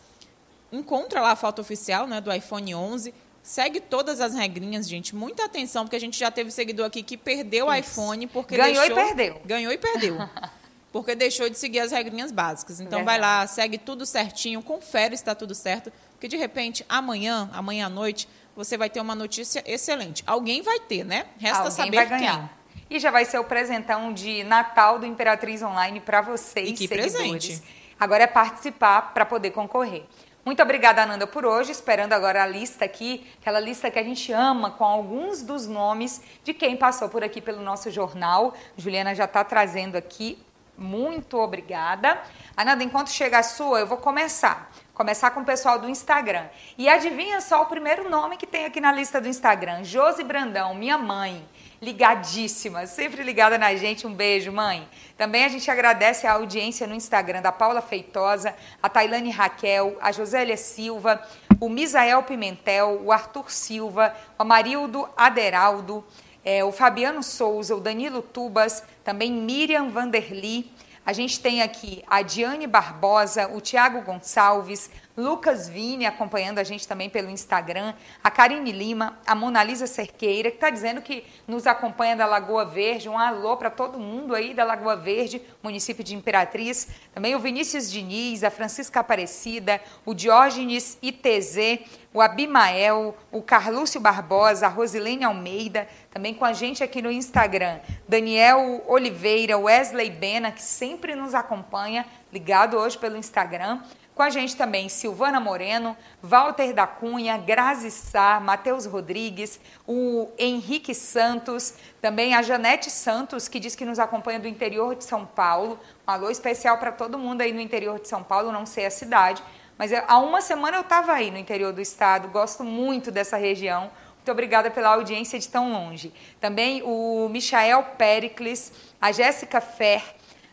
encontra 0.72 1.20
lá 1.20 1.30
a 1.30 1.36
foto 1.36 1.60
oficial 1.60 2.08
né, 2.08 2.20
do 2.20 2.32
iPhone 2.32 2.74
11 2.74 3.14
Segue 3.42 3.80
todas 3.80 4.20
as 4.20 4.34
regrinhas, 4.34 4.88
gente. 4.88 5.14
Muita 5.14 5.44
atenção, 5.44 5.84
porque 5.84 5.96
a 5.96 6.00
gente 6.00 6.18
já 6.18 6.30
teve 6.30 6.50
seguidor 6.50 6.86
aqui 6.86 7.02
que 7.02 7.16
perdeu 7.16 7.66
o 7.66 7.74
iPhone 7.74 8.26
porque 8.26 8.56
ganhou 8.56 8.84
deixou... 8.84 8.98
e 8.98 9.06
perdeu. 9.06 9.40
Ganhou 9.44 9.72
e 9.72 9.78
perdeu. 9.78 10.18
porque 10.92 11.14
deixou 11.14 11.48
de 11.48 11.58
seguir 11.58 11.80
as 11.80 11.92
regrinhas 11.92 12.32
básicas. 12.32 12.80
Então 12.80 12.98
Verdade. 12.98 13.20
vai 13.20 13.20
lá, 13.20 13.46
segue 13.46 13.78
tudo 13.78 14.04
certinho, 14.04 14.62
confere 14.62 15.16
se 15.16 15.22
está 15.22 15.34
tudo 15.34 15.54
certo, 15.54 15.92
porque 16.12 16.28
de 16.28 16.36
repente 16.36 16.84
amanhã, 16.88 17.48
amanhã 17.52 17.86
à 17.86 17.88
noite, 17.88 18.28
você 18.54 18.76
vai 18.76 18.90
ter 18.90 19.00
uma 19.00 19.14
notícia 19.14 19.62
excelente. 19.66 20.22
Alguém 20.26 20.62
vai 20.62 20.80
ter, 20.80 21.04
né? 21.04 21.26
Resta 21.38 21.58
Alguém 21.58 21.72
saber 21.72 21.96
vai 21.96 22.06
ganhar. 22.06 22.38
quem. 22.38 22.58
E 22.90 22.98
já 22.98 23.10
vai 23.10 23.24
ser 23.24 23.38
o 23.38 23.44
presentão 23.44 24.12
de 24.12 24.42
Natal 24.44 24.98
do 24.98 25.06
Imperatriz 25.06 25.62
Online 25.62 26.00
para 26.00 26.22
vocês, 26.22 26.70
e 26.70 26.72
que 26.72 26.88
seguidores. 26.88 27.12
presente. 27.12 27.62
Agora 28.00 28.24
é 28.24 28.26
participar 28.26 29.12
para 29.12 29.26
poder 29.26 29.50
concorrer. 29.50 30.04
Muito 30.44 30.62
obrigada, 30.62 31.02
Ananda, 31.02 31.26
por 31.26 31.44
hoje. 31.44 31.72
Esperando 31.72 32.12
agora 32.12 32.42
a 32.42 32.46
lista 32.46 32.84
aqui, 32.84 33.26
aquela 33.40 33.60
lista 33.60 33.90
que 33.90 33.98
a 33.98 34.02
gente 34.02 34.32
ama, 34.32 34.70
com 34.70 34.84
alguns 34.84 35.42
dos 35.42 35.66
nomes 35.66 36.22
de 36.42 36.54
quem 36.54 36.76
passou 36.76 37.08
por 37.08 37.22
aqui 37.22 37.40
pelo 37.40 37.62
nosso 37.62 37.90
jornal. 37.90 38.54
Juliana 38.76 39.14
já 39.14 39.24
está 39.24 39.44
trazendo 39.44 39.96
aqui. 39.96 40.42
Muito 40.76 41.36
obrigada. 41.36 42.18
Ananda, 42.56 42.84
enquanto 42.84 43.10
chega 43.10 43.38
a 43.38 43.42
sua, 43.42 43.80
eu 43.80 43.86
vou 43.86 43.98
começar. 43.98 44.70
Começar 44.94 45.32
com 45.32 45.40
o 45.40 45.44
pessoal 45.44 45.78
do 45.78 45.88
Instagram. 45.88 46.46
E 46.78 46.88
adivinha 46.88 47.40
só 47.40 47.62
o 47.62 47.66
primeiro 47.66 48.08
nome 48.08 48.36
que 48.36 48.46
tem 48.46 48.64
aqui 48.64 48.80
na 48.80 48.92
lista 48.92 49.20
do 49.20 49.28
Instagram: 49.28 49.82
Josi 49.82 50.22
Brandão, 50.22 50.74
minha 50.74 50.96
mãe 50.96 51.44
ligadíssima, 51.80 52.86
sempre 52.86 53.22
ligada 53.22 53.56
na 53.56 53.74
gente. 53.74 54.06
Um 54.06 54.12
beijo, 54.12 54.52
mãe. 54.52 54.88
Também 55.16 55.44
a 55.44 55.48
gente 55.48 55.70
agradece 55.70 56.26
a 56.26 56.32
audiência 56.32 56.86
no 56.86 56.94
Instagram 56.94 57.40
da 57.40 57.52
Paula 57.52 57.80
Feitosa, 57.80 58.54
a 58.82 58.88
Tailane 58.88 59.30
Raquel, 59.30 59.96
a 60.00 60.12
Josélia 60.12 60.56
Silva, 60.56 61.22
o 61.60 61.68
Misael 61.68 62.22
Pimentel, 62.22 63.00
o 63.04 63.12
Arthur 63.12 63.50
Silva, 63.50 64.14
o 64.38 64.42
Amarildo 64.42 65.08
Aderaldo, 65.16 66.04
é, 66.44 66.64
o 66.64 66.72
Fabiano 66.72 67.22
Souza, 67.22 67.74
o 67.74 67.80
Danilo 67.80 68.22
Tubas, 68.22 68.82
também 69.04 69.32
Miriam 69.32 69.90
Vanderli. 69.90 70.72
A 71.04 71.12
gente 71.12 71.40
tem 71.40 71.62
aqui 71.62 72.04
a 72.06 72.20
Diane 72.22 72.66
Barbosa, 72.66 73.48
o 73.48 73.60
Tiago 73.60 74.02
Gonçalves, 74.02 74.90
Lucas 75.18 75.68
Vini 75.68 76.06
acompanhando 76.06 76.60
a 76.60 76.64
gente 76.64 76.86
também 76.86 77.10
pelo 77.10 77.28
Instagram, 77.28 77.92
a 78.22 78.30
Karine 78.30 78.70
Lima, 78.70 79.18
a 79.26 79.34
Monalisa 79.34 79.88
Cerqueira, 79.88 80.48
que 80.48 80.58
está 80.58 80.70
dizendo 80.70 81.02
que 81.02 81.26
nos 81.44 81.66
acompanha 81.66 82.14
da 82.14 82.24
Lagoa 82.24 82.64
Verde. 82.64 83.08
Um 83.08 83.18
alô 83.18 83.56
para 83.56 83.68
todo 83.68 83.98
mundo 83.98 84.32
aí 84.32 84.54
da 84.54 84.62
Lagoa 84.62 84.94
Verde, 84.94 85.42
município 85.60 86.04
de 86.04 86.14
Imperatriz. 86.14 86.86
Também 87.12 87.34
o 87.34 87.40
Vinícius 87.40 87.90
Diniz, 87.90 88.44
a 88.44 88.50
Francisca 88.50 89.00
Aparecida, 89.00 89.80
o 90.06 90.14
Diógenes 90.14 90.96
ITZ, 91.02 91.80
o 92.14 92.22
Abimael, 92.22 93.16
o 93.32 93.42
Carlúcio 93.42 94.00
Barbosa, 94.00 94.66
a 94.66 94.68
Rosilene 94.68 95.24
Almeida, 95.24 95.88
também 96.12 96.32
com 96.32 96.44
a 96.44 96.52
gente 96.52 96.84
aqui 96.84 97.02
no 97.02 97.10
Instagram. 97.10 97.80
Daniel 98.06 98.84
Oliveira, 98.86 99.58
Wesley 99.58 100.10
Bena, 100.10 100.52
que 100.52 100.62
sempre 100.62 101.16
nos 101.16 101.34
acompanha, 101.34 102.06
ligado 102.32 102.76
hoje 102.76 102.96
pelo 102.96 103.16
Instagram. 103.16 103.80
Com 104.18 104.24
a 104.24 104.30
gente 104.30 104.56
também 104.56 104.88
Silvana 104.88 105.38
Moreno, 105.38 105.96
Walter 106.20 106.74
da 106.74 106.88
Cunha, 106.88 107.38
Grazi 107.38 107.88
Sá, 107.88 108.40
Matheus 108.40 108.84
Rodrigues, 108.84 109.60
o 109.86 110.28
Henrique 110.36 110.92
Santos, 110.92 111.74
também 112.02 112.34
a 112.34 112.42
Janete 112.42 112.90
Santos, 112.90 113.46
que 113.46 113.60
diz 113.60 113.76
que 113.76 113.84
nos 113.84 114.00
acompanha 114.00 114.40
do 114.40 114.48
interior 114.48 114.96
de 114.96 115.04
São 115.04 115.24
Paulo. 115.24 115.78
Um 116.04 116.10
alô 116.10 116.30
especial 116.30 116.78
para 116.78 116.90
todo 116.90 117.16
mundo 117.16 117.42
aí 117.42 117.52
no 117.52 117.60
interior 117.60 118.00
de 118.00 118.08
São 118.08 118.24
Paulo, 118.24 118.50
não 118.50 118.66
sei 118.66 118.86
a 118.86 118.90
cidade, 118.90 119.40
mas 119.78 119.92
há 119.92 120.18
uma 120.18 120.40
semana 120.40 120.78
eu 120.78 120.80
estava 120.80 121.12
aí 121.12 121.30
no 121.30 121.38
interior 121.38 121.72
do 121.72 121.80
estado, 121.80 122.26
gosto 122.26 122.64
muito 122.64 123.12
dessa 123.12 123.36
região. 123.36 123.88
Muito 124.16 124.32
obrigada 124.32 124.68
pela 124.68 124.94
audiência 124.94 125.38
de 125.38 125.48
tão 125.48 125.72
longe. 125.72 126.12
Também 126.40 126.82
o 126.82 127.28
Michael 127.30 127.84
Pericles, 127.96 128.72
a 129.00 129.12
Jéssica 129.12 129.60
Fer, 129.60 130.02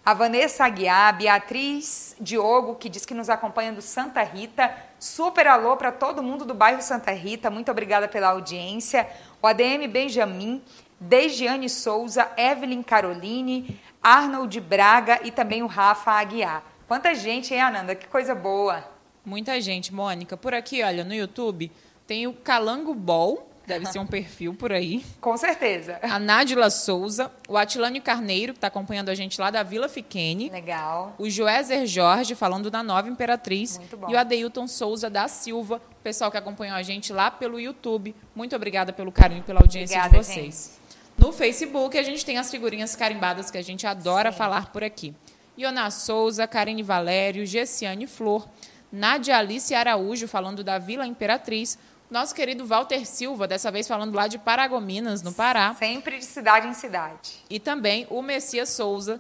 a 0.06 0.14
Vanessa 0.14 0.64
Aguiar, 0.64 1.18
Beatriz 1.18 2.16
Diogo, 2.22 2.76
que 2.76 2.88
diz 2.88 3.08
que 3.08 3.14
nos 3.16 3.28
acompanha 3.28 3.74
do 3.74 3.82
Santa 3.82 4.22
Rita. 4.22 4.72
Super 5.00 5.48
alô 5.48 5.76
para 5.78 5.92
todo 5.92 6.22
mundo 6.22 6.46
do 6.46 6.54
bairro 6.54 6.80
Santa 6.80 7.12
Rita. 7.12 7.50
Muito 7.50 7.72
obrigada 7.72 8.08
pela 8.08 8.28
audiência. 8.28 9.10
O 9.42 9.48
ADM 9.48 9.88
Benjamin, 9.92 10.62
Dejiane 11.00 11.68
Souza, 11.68 12.30
Evelyn 12.38 12.84
Caroline, 12.84 13.80
Arnold 14.04 14.62
Braga 14.62 15.22
e 15.24 15.32
também 15.32 15.64
o 15.64 15.68
Rafa 15.68 16.12
Aguiar. 16.12 16.64
Quanta 16.88 17.16
gente, 17.16 17.52
hein, 17.52 17.62
Ananda? 17.62 17.96
Que 17.96 18.08
coisa 18.08 18.36
boa. 18.36 18.88
Muita 19.26 19.60
gente, 19.60 19.92
Mônica. 19.92 20.38
Por 20.38 20.54
aqui, 20.54 20.84
olha, 20.84 21.04
no 21.04 21.16
YouTube 21.16 21.72
tem 22.06 22.28
o 22.28 22.34
Calango 22.34 22.94
Ball, 22.94 23.50
Deve 23.68 23.86
ser 23.88 24.00
um 24.00 24.06
perfil 24.06 24.54
por 24.54 24.72
aí. 24.72 25.04
Com 25.20 25.36
certeza. 25.38 26.00
A 26.04 26.20
Nádila 26.20 26.70
Souza, 26.70 27.32
o 27.48 27.58
Atilânio 27.58 28.02
Carneiro, 28.02 28.54
que 28.54 28.58
está 28.58 28.68
acompanhando 28.68 29.10
a 29.10 29.16
gente 29.16 29.42
lá 29.42 29.50
da 29.50 29.64
Vila 29.64 29.90
Fiquene. 29.90 30.50
Legal. 30.50 31.16
O 31.18 31.30
Joézer 31.30 31.86
Jorge, 31.88 32.36
falando 32.36 32.70
da 32.70 32.84
Nova 32.84 33.10
Imperatriz. 33.10 33.78
Muito 33.78 33.98
bom. 33.98 34.10
E 34.10 34.14
o 34.14 34.18
Adeilton 34.18 34.68
Souza 34.68 35.10
da 35.10 35.28
Silva, 35.28 35.82
o 36.00 36.04
pessoal 36.04 36.30
que 36.30 36.38
acompanhou 36.38 36.76
a 36.76 36.84
gente 36.84 37.12
lá 37.12 37.32
pelo 37.32 37.60
YouTube. 37.60 38.16
Muito 38.36 38.56
obrigada 38.56 38.94
pelo 38.94 39.12
carinho, 39.12 39.44
pela 39.44 39.62
audiência 39.62 39.98
obrigada, 39.98 40.20
de 40.20 40.26
vocês. 40.26 40.80
Gente. 40.80 41.26
No 41.26 41.32
Facebook, 41.32 41.98
a 41.98 42.04
gente 42.04 42.26
tem 42.26 42.38
as 42.38 42.52
figurinhas 42.52 42.96
carimbadas 42.96 43.50
que 43.50 43.58
a 43.58 43.64
gente 43.64 43.88
adora 43.88 44.32
Sim. 44.32 44.38
falar 44.38 44.72
por 44.72 44.84
aqui. 44.84 45.14
Iona 45.58 45.90
Souza, 45.90 46.46
Karine 46.46 46.84
Valério, 46.84 47.46
Gessiane 47.46 48.06
Flor, 48.06 48.48
Nádia 48.92 49.38
Alice 49.38 49.74
Araújo, 49.74 50.28
falando 50.28 50.64
da 50.64 50.78
Vila 50.78 51.08
Imperatriz 51.08 51.80
nosso 52.10 52.36
querido 52.36 52.66
Walter 52.66 53.06
Silva, 53.06 53.48
dessa 53.48 53.72
vez 53.72 53.88
falando 53.88 54.14
lá 54.14 54.28
de 54.28 54.38
Paragominas, 54.38 55.24
no 55.24 55.34
Pará. 55.34 55.74
Sempre 55.74 56.20
de 56.20 56.26
cidade 56.26 56.68
em 56.68 56.74
cidade. 56.74 57.44
E 57.50 57.60
também 57.60 58.06
o 58.10 58.22
Messias 58.22 58.70
Souza, 58.70 59.20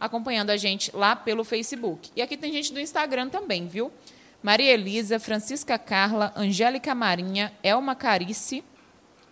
acompanhando 0.00 0.50
a 0.50 0.56
gente 0.56 0.94
lá 0.94 1.14
pelo 1.14 1.44
Facebook. 1.44 2.10
E 2.16 2.20
aqui 2.20 2.36
tem 2.36 2.52
gente 2.52 2.72
do 2.72 2.80
Instagram 2.80 3.28
também, 3.28 3.68
viu? 3.68 3.92
Maria 4.42 4.72
Elisa, 4.72 5.18
Francisca 5.18 5.78
Carla, 5.78 6.32
Angélica 6.36 6.94
Marinha, 6.94 7.52
Elma 7.62 7.94
Carice, 7.94 8.64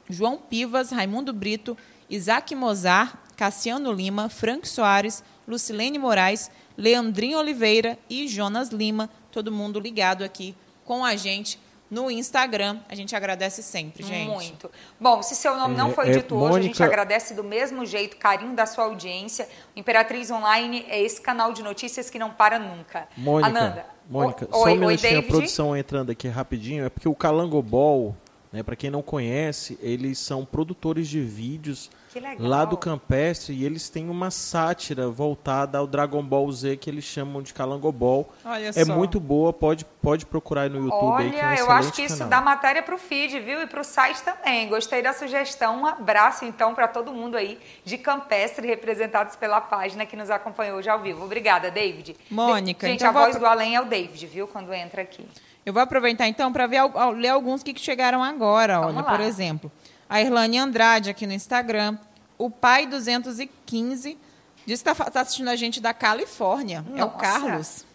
João 0.09 0.39
Pivas, 0.39 0.91
Raimundo 0.91 1.33
Brito, 1.33 1.77
Isaac 2.09 2.55
Mozart, 2.55 3.15
Cassiano 3.37 3.93
Lima, 3.93 4.29
Frank 4.29 4.67
Soares, 4.69 5.23
Lucilene 5.47 5.99
Moraes, 5.99 6.51
Leandrinho 6.77 7.39
Oliveira 7.39 7.99
e 8.09 8.29
Jonas 8.29 8.69
Lima, 8.71 9.11
todo 9.31 9.53
mundo 9.53 9.81
ligado 9.81 10.23
aqui 10.23 10.55
com 10.85 11.05
a 11.05 11.17
gente 11.17 11.59
no 11.93 12.11
Instagram. 12.11 12.79
A 12.89 12.95
gente 12.95 13.15
agradece 13.15 13.63
sempre, 13.63 14.03
gente. 14.03 14.27
Muito. 14.27 14.71
Bom, 14.99 15.23
se 15.23 15.37
seu 15.37 15.55
nome 15.55 15.75
é, 15.75 15.77
não 15.77 15.93
foi 15.93 16.09
é, 16.09 16.13
dito 16.13 16.35
Mônica... 16.35 16.55
hoje, 16.55 16.65
a 16.65 16.67
gente 16.69 16.83
agradece 16.83 17.35
do 17.35 17.45
mesmo 17.45 17.85
jeito, 17.85 18.17
carinho 18.17 18.57
da 18.57 18.65
sua 18.65 18.85
audiência. 18.85 19.47
O 19.77 19.79
Imperatriz 19.79 20.31
Online 20.31 20.87
é 20.89 20.99
esse 21.03 21.21
canal 21.21 21.53
de 21.53 21.63
notícias 21.63 22.09
que 22.09 22.19
não 22.19 22.31
para 22.31 22.59
nunca. 22.59 23.07
Mônica, 23.15 23.47
Ananda. 23.47 23.87
Mônica, 24.09 24.49
o, 24.51 24.55
só 24.55 24.65
oi, 24.65 24.73
um 24.73 24.79
minutinho, 24.79 25.19
a 25.19 25.23
produção 25.23 25.77
entrando 25.77 26.11
aqui 26.11 26.29
rapidinho. 26.29 26.87
É 26.87 26.89
porque 26.89 27.07
o 27.07 27.15
Calangobol, 27.15 28.17
né, 28.51 28.63
para 28.63 28.75
quem 28.75 28.91
não 28.91 29.03
conhece, 29.03 29.79
eles 29.83 30.19
são 30.19 30.47
produtores 30.47 31.07
de 31.07 31.21
vídeos 31.21 31.91
lá 32.39 32.65
do 32.65 32.77
Campestre 32.77 33.55
e 33.55 33.65
eles 33.65 33.89
têm 33.89 34.09
uma 34.09 34.31
sátira 34.31 35.09
voltada 35.09 35.79
ao 35.79 35.87
Dragon 35.87 36.23
Ball 36.23 36.51
Z 36.51 36.77
que 36.77 36.91
eles 36.91 37.05
chamam 37.05 37.43
de 37.43 37.55
Calangobol. 37.55 38.33
Olha 38.45 38.69
é 38.69 38.85
só. 38.85 38.95
muito 38.95 39.19
boa, 39.21 39.53
pode, 39.53 39.85
pode 39.85 40.27
procurar 40.27 40.63
aí 40.63 40.69
no 40.69 40.85
YouTube. 40.85 41.05
Olha, 41.05 41.25
aí, 41.25 41.31
que 41.31 41.39
é 41.39 41.65
um 41.65 41.67
eu 41.67 41.71
acho 41.71 41.93
que 41.93 42.03
isso 42.03 42.19
canal. 42.19 42.31
dá 42.31 42.41
matéria 42.41 42.83
para 42.83 42.95
o 42.95 42.99
feed, 42.99 43.41
viu? 43.41 43.63
E 43.63 43.67
para 43.67 43.81
o 43.81 43.85
site 43.85 44.23
também. 44.23 44.69
Gostei 44.69 45.03
da 45.03 45.13
sugestão. 45.13 45.83
Um 45.83 45.87
abraço 45.87 46.45
então 46.45 46.75
para 46.75 46.89
todo 46.89 47.13
mundo 47.13 47.37
aí 47.37 47.59
de 47.85 47.99
Campestre, 47.99 48.67
representados 48.67 49.37
pela 49.37 49.61
página 49.61 50.05
que 50.07 50.17
nos 50.17 50.31
acompanhou 50.31 50.79
hoje 50.79 50.89
ao 50.89 51.01
vivo. 51.01 51.25
Obrigada, 51.25 51.71
David. 51.71 52.17
Mônica, 52.31 52.87
Gente, 52.87 52.97
então 53.05 53.09
a 53.09 53.13
voz 53.13 53.37
do 53.37 53.47
além 53.47 53.77
é 53.77 53.81
o 53.81 53.85
David, 53.85 54.27
viu? 54.27 54.47
Quando 54.47 54.73
entra 54.73 55.03
aqui. 55.03 55.27
Eu 55.65 55.73
vou 55.73 55.81
aproveitar 55.81 56.27
então 56.27 56.53
para 56.53 56.67
ler 57.11 57.29
alguns 57.29 57.63
que 57.63 57.79
chegaram 57.79 58.23
agora. 58.23 58.81
Vamos 58.81 58.97
Olha, 58.97 59.05
lá. 59.05 59.11
por 59.11 59.21
exemplo 59.21 59.71
a 60.13 60.21
Irlane 60.21 60.59
Andrade 60.59 61.09
aqui 61.09 61.27
no 61.27 61.33
Instagram, 61.33 61.97
o 62.37 62.51
pai 62.51 62.87
215 62.87 64.19
diz 64.67 64.83
que 64.83 64.91
está 64.91 65.11
tá 65.11 65.23
assistindo 65.23 65.49
a 65.49 65.57
gente 65.57 65.81
da 65.81 65.95
Califórnia. 65.95 66.83
Nossa. 66.83 67.01
É 67.01 67.05
o 67.05 67.11
Carlos. 67.13 67.87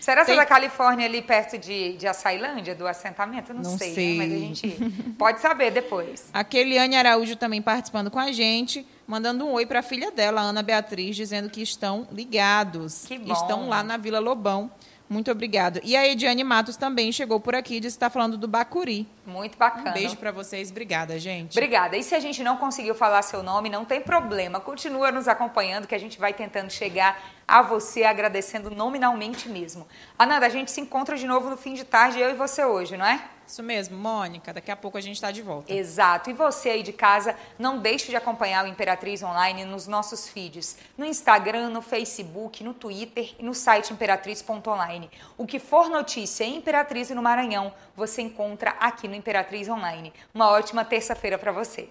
Será 0.00 0.24
que 0.24 0.30
é 0.30 0.36
da 0.36 0.46
Califórnia 0.46 1.04
ali 1.04 1.20
perto 1.20 1.58
de, 1.58 1.92
de 1.98 2.08
Açailândia, 2.08 2.74
do 2.74 2.86
assentamento? 2.86 3.52
Não, 3.52 3.62
Não 3.62 3.76
sei, 3.76 3.94
sei. 3.94 4.18
Né? 4.18 4.24
mas 4.24 4.34
a 4.34 4.38
gente 4.38 5.14
pode 5.18 5.40
saber 5.42 5.70
depois. 5.70 6.30
A 6.32 6.42
Keliane 6.42 6.96
Araújo 6.96 7.36
também 7.36 7.60
participando 7.60 8.10
com 8.10 8.18
a 8.18 8.32
gente, 8.32 8.86
mandando 9.06 9.44
um 9.44 9.52
oi 9.52 9.66
para 9.66 9.80
a 9.80 9.82
filha 9.82 10.10
dela, 10.10 10.40
Ana 10.40 10.62
Beatriz, 10.62 11.14
dizendo 11.14 11.50
que 11.50 11.60
estão 11.60 12.08
ligados. 12.10 13.04
Que 13.06 13.18
bom. 13.18 13.30
Estão 13.30 13.68
lá 13.68 13.82
na 13.82 13.98
Vila 13.98 14.20
Lobão. 14.20 14.70
Muito 15.08 15.30
obrigada. 15.30 15.80
E 15.84 15.94
a 15.94 16.06
Ediane 16.08 16.42
Matos 16.42 16.76
também 16.76 17.12
chegou 17.12 17.38
por 17.38 17.54
aqui 17.54 17.76
e 17.76 17.80
disse 17.80 17.96
que 17.96 18.04
está 18.04 18.10
falando 18.10 18.36
do 18.38 18.48
Bacuri. 18.48 19.06
Muito 19.26 19.58
bacana. 19.58 19.90
Um 19.90 19.92
beijo 19.92 20.16
para 20.16 20.32
vocês. 20.32 20.70
Obrigada, 20.70 21.18
gente. 21.18 21.52
Obrigada. 21.52 21.96
E 21.96 22.02
se 22.02 22.14
a 22.14 22.20
gente 22.20 22.42
não 22.42 22.56
conseguiu 22.56 22.94
falar 22.94 23.22
seu 23.22 23.42
nome, 23.42 23.68
não 23.68 23.84
tem 23.84 24.00
problema. 24.00 24.58
Continua 24.58 25.12
nos 25.12 25.28
acompanhando 25.28 25.86
que 25.86 25.94
a 25.94 25.98
gente 25.98 26.18
vai 26.18 26.32
tentando 26.32 26.70
chegar 26.70 27.22
a 27.46 27.60
você 27.60 28.04
agradecendo 28.04 28.70
nominalmente 28.70 29.48
mesmo. 29.48 29.86
Ananda, 30.18 30.46
a 30.46 30.48
gente 30.48 30.70
se 30.70 30.80
encontra 30.80 31.16
de 31.16 31.26
novo 31.26 31.50
no 31.50 31.56
fim 31.56 31.74
de 31.74 31.84
tarde, 31.84 32.18
eu 32.18 32.30
e 32.30 32.34
você 32.34 32.64
hoje, 32.64 32.96
não 32.96 33.04
é? 33.04 33.22
Isso 33.46 33.62
mesmo, 33.62 33.96
Mônica. 33.96 34.52
Daqui 34.52 34.70
a 34.70 34.76
pouco 34.76 34.98
a 34.98 35.00
gente 35.00 35.16
está 35.16 35.30
de 35.30 35.42
volta. 35.42 35.72
Exato. 35.72 36.30
E 36.30 36.32
você 36.32 36.70
aí 36.70 36.82
de 36.82 36.92
casa, 36.92 37.36
não 37.58 37.78
deixe 37.78 38.10
de 38.10 38.16
acompanhar 38.16 38.64
o 38.64 38.68
Imperatriz 38.68 39.22
Online 39.22 39.64
nos 39.64 39.86
nossos 39.86 40.28
feeds, 40.28 40.76
no 40.96 41.04
Instagram, 41.04 41.68
no 41.68 41.82
Facebook, 41.82 42.62
no 42.64 42.74
Twitter 42.74 43.34
e 43.38 43.42
no 43.42 43.54
site 43.54 43.92
imperatriz.online. 43.92 45.10
O 45.36 45.46
que 45.46 45.58
for 45.58 45.88
notícia 45.88 46.44
em 46.44 46.56
Imperatriz 46.56 47.10
e 47.10 47.14
no 47.14 47.22
Maranhão, 47.22 47.72
você 47.96 48.22
encontra 48.22 48.70
aqui 48.80 49.06
no 49.08 49.14
Imperatriz 49.14 49.68
Online. 49.68 50.12
Uma 50.34 50.50
ótima 50.50 50.84
terça-feira 50.84 51.38
para 51.38 51.52
você. 51.52 51.88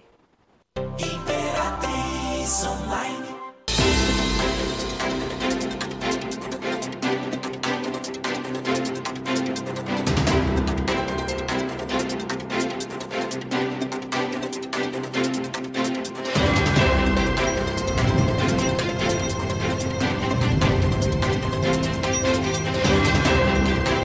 Imperatriz. 0.98 2.02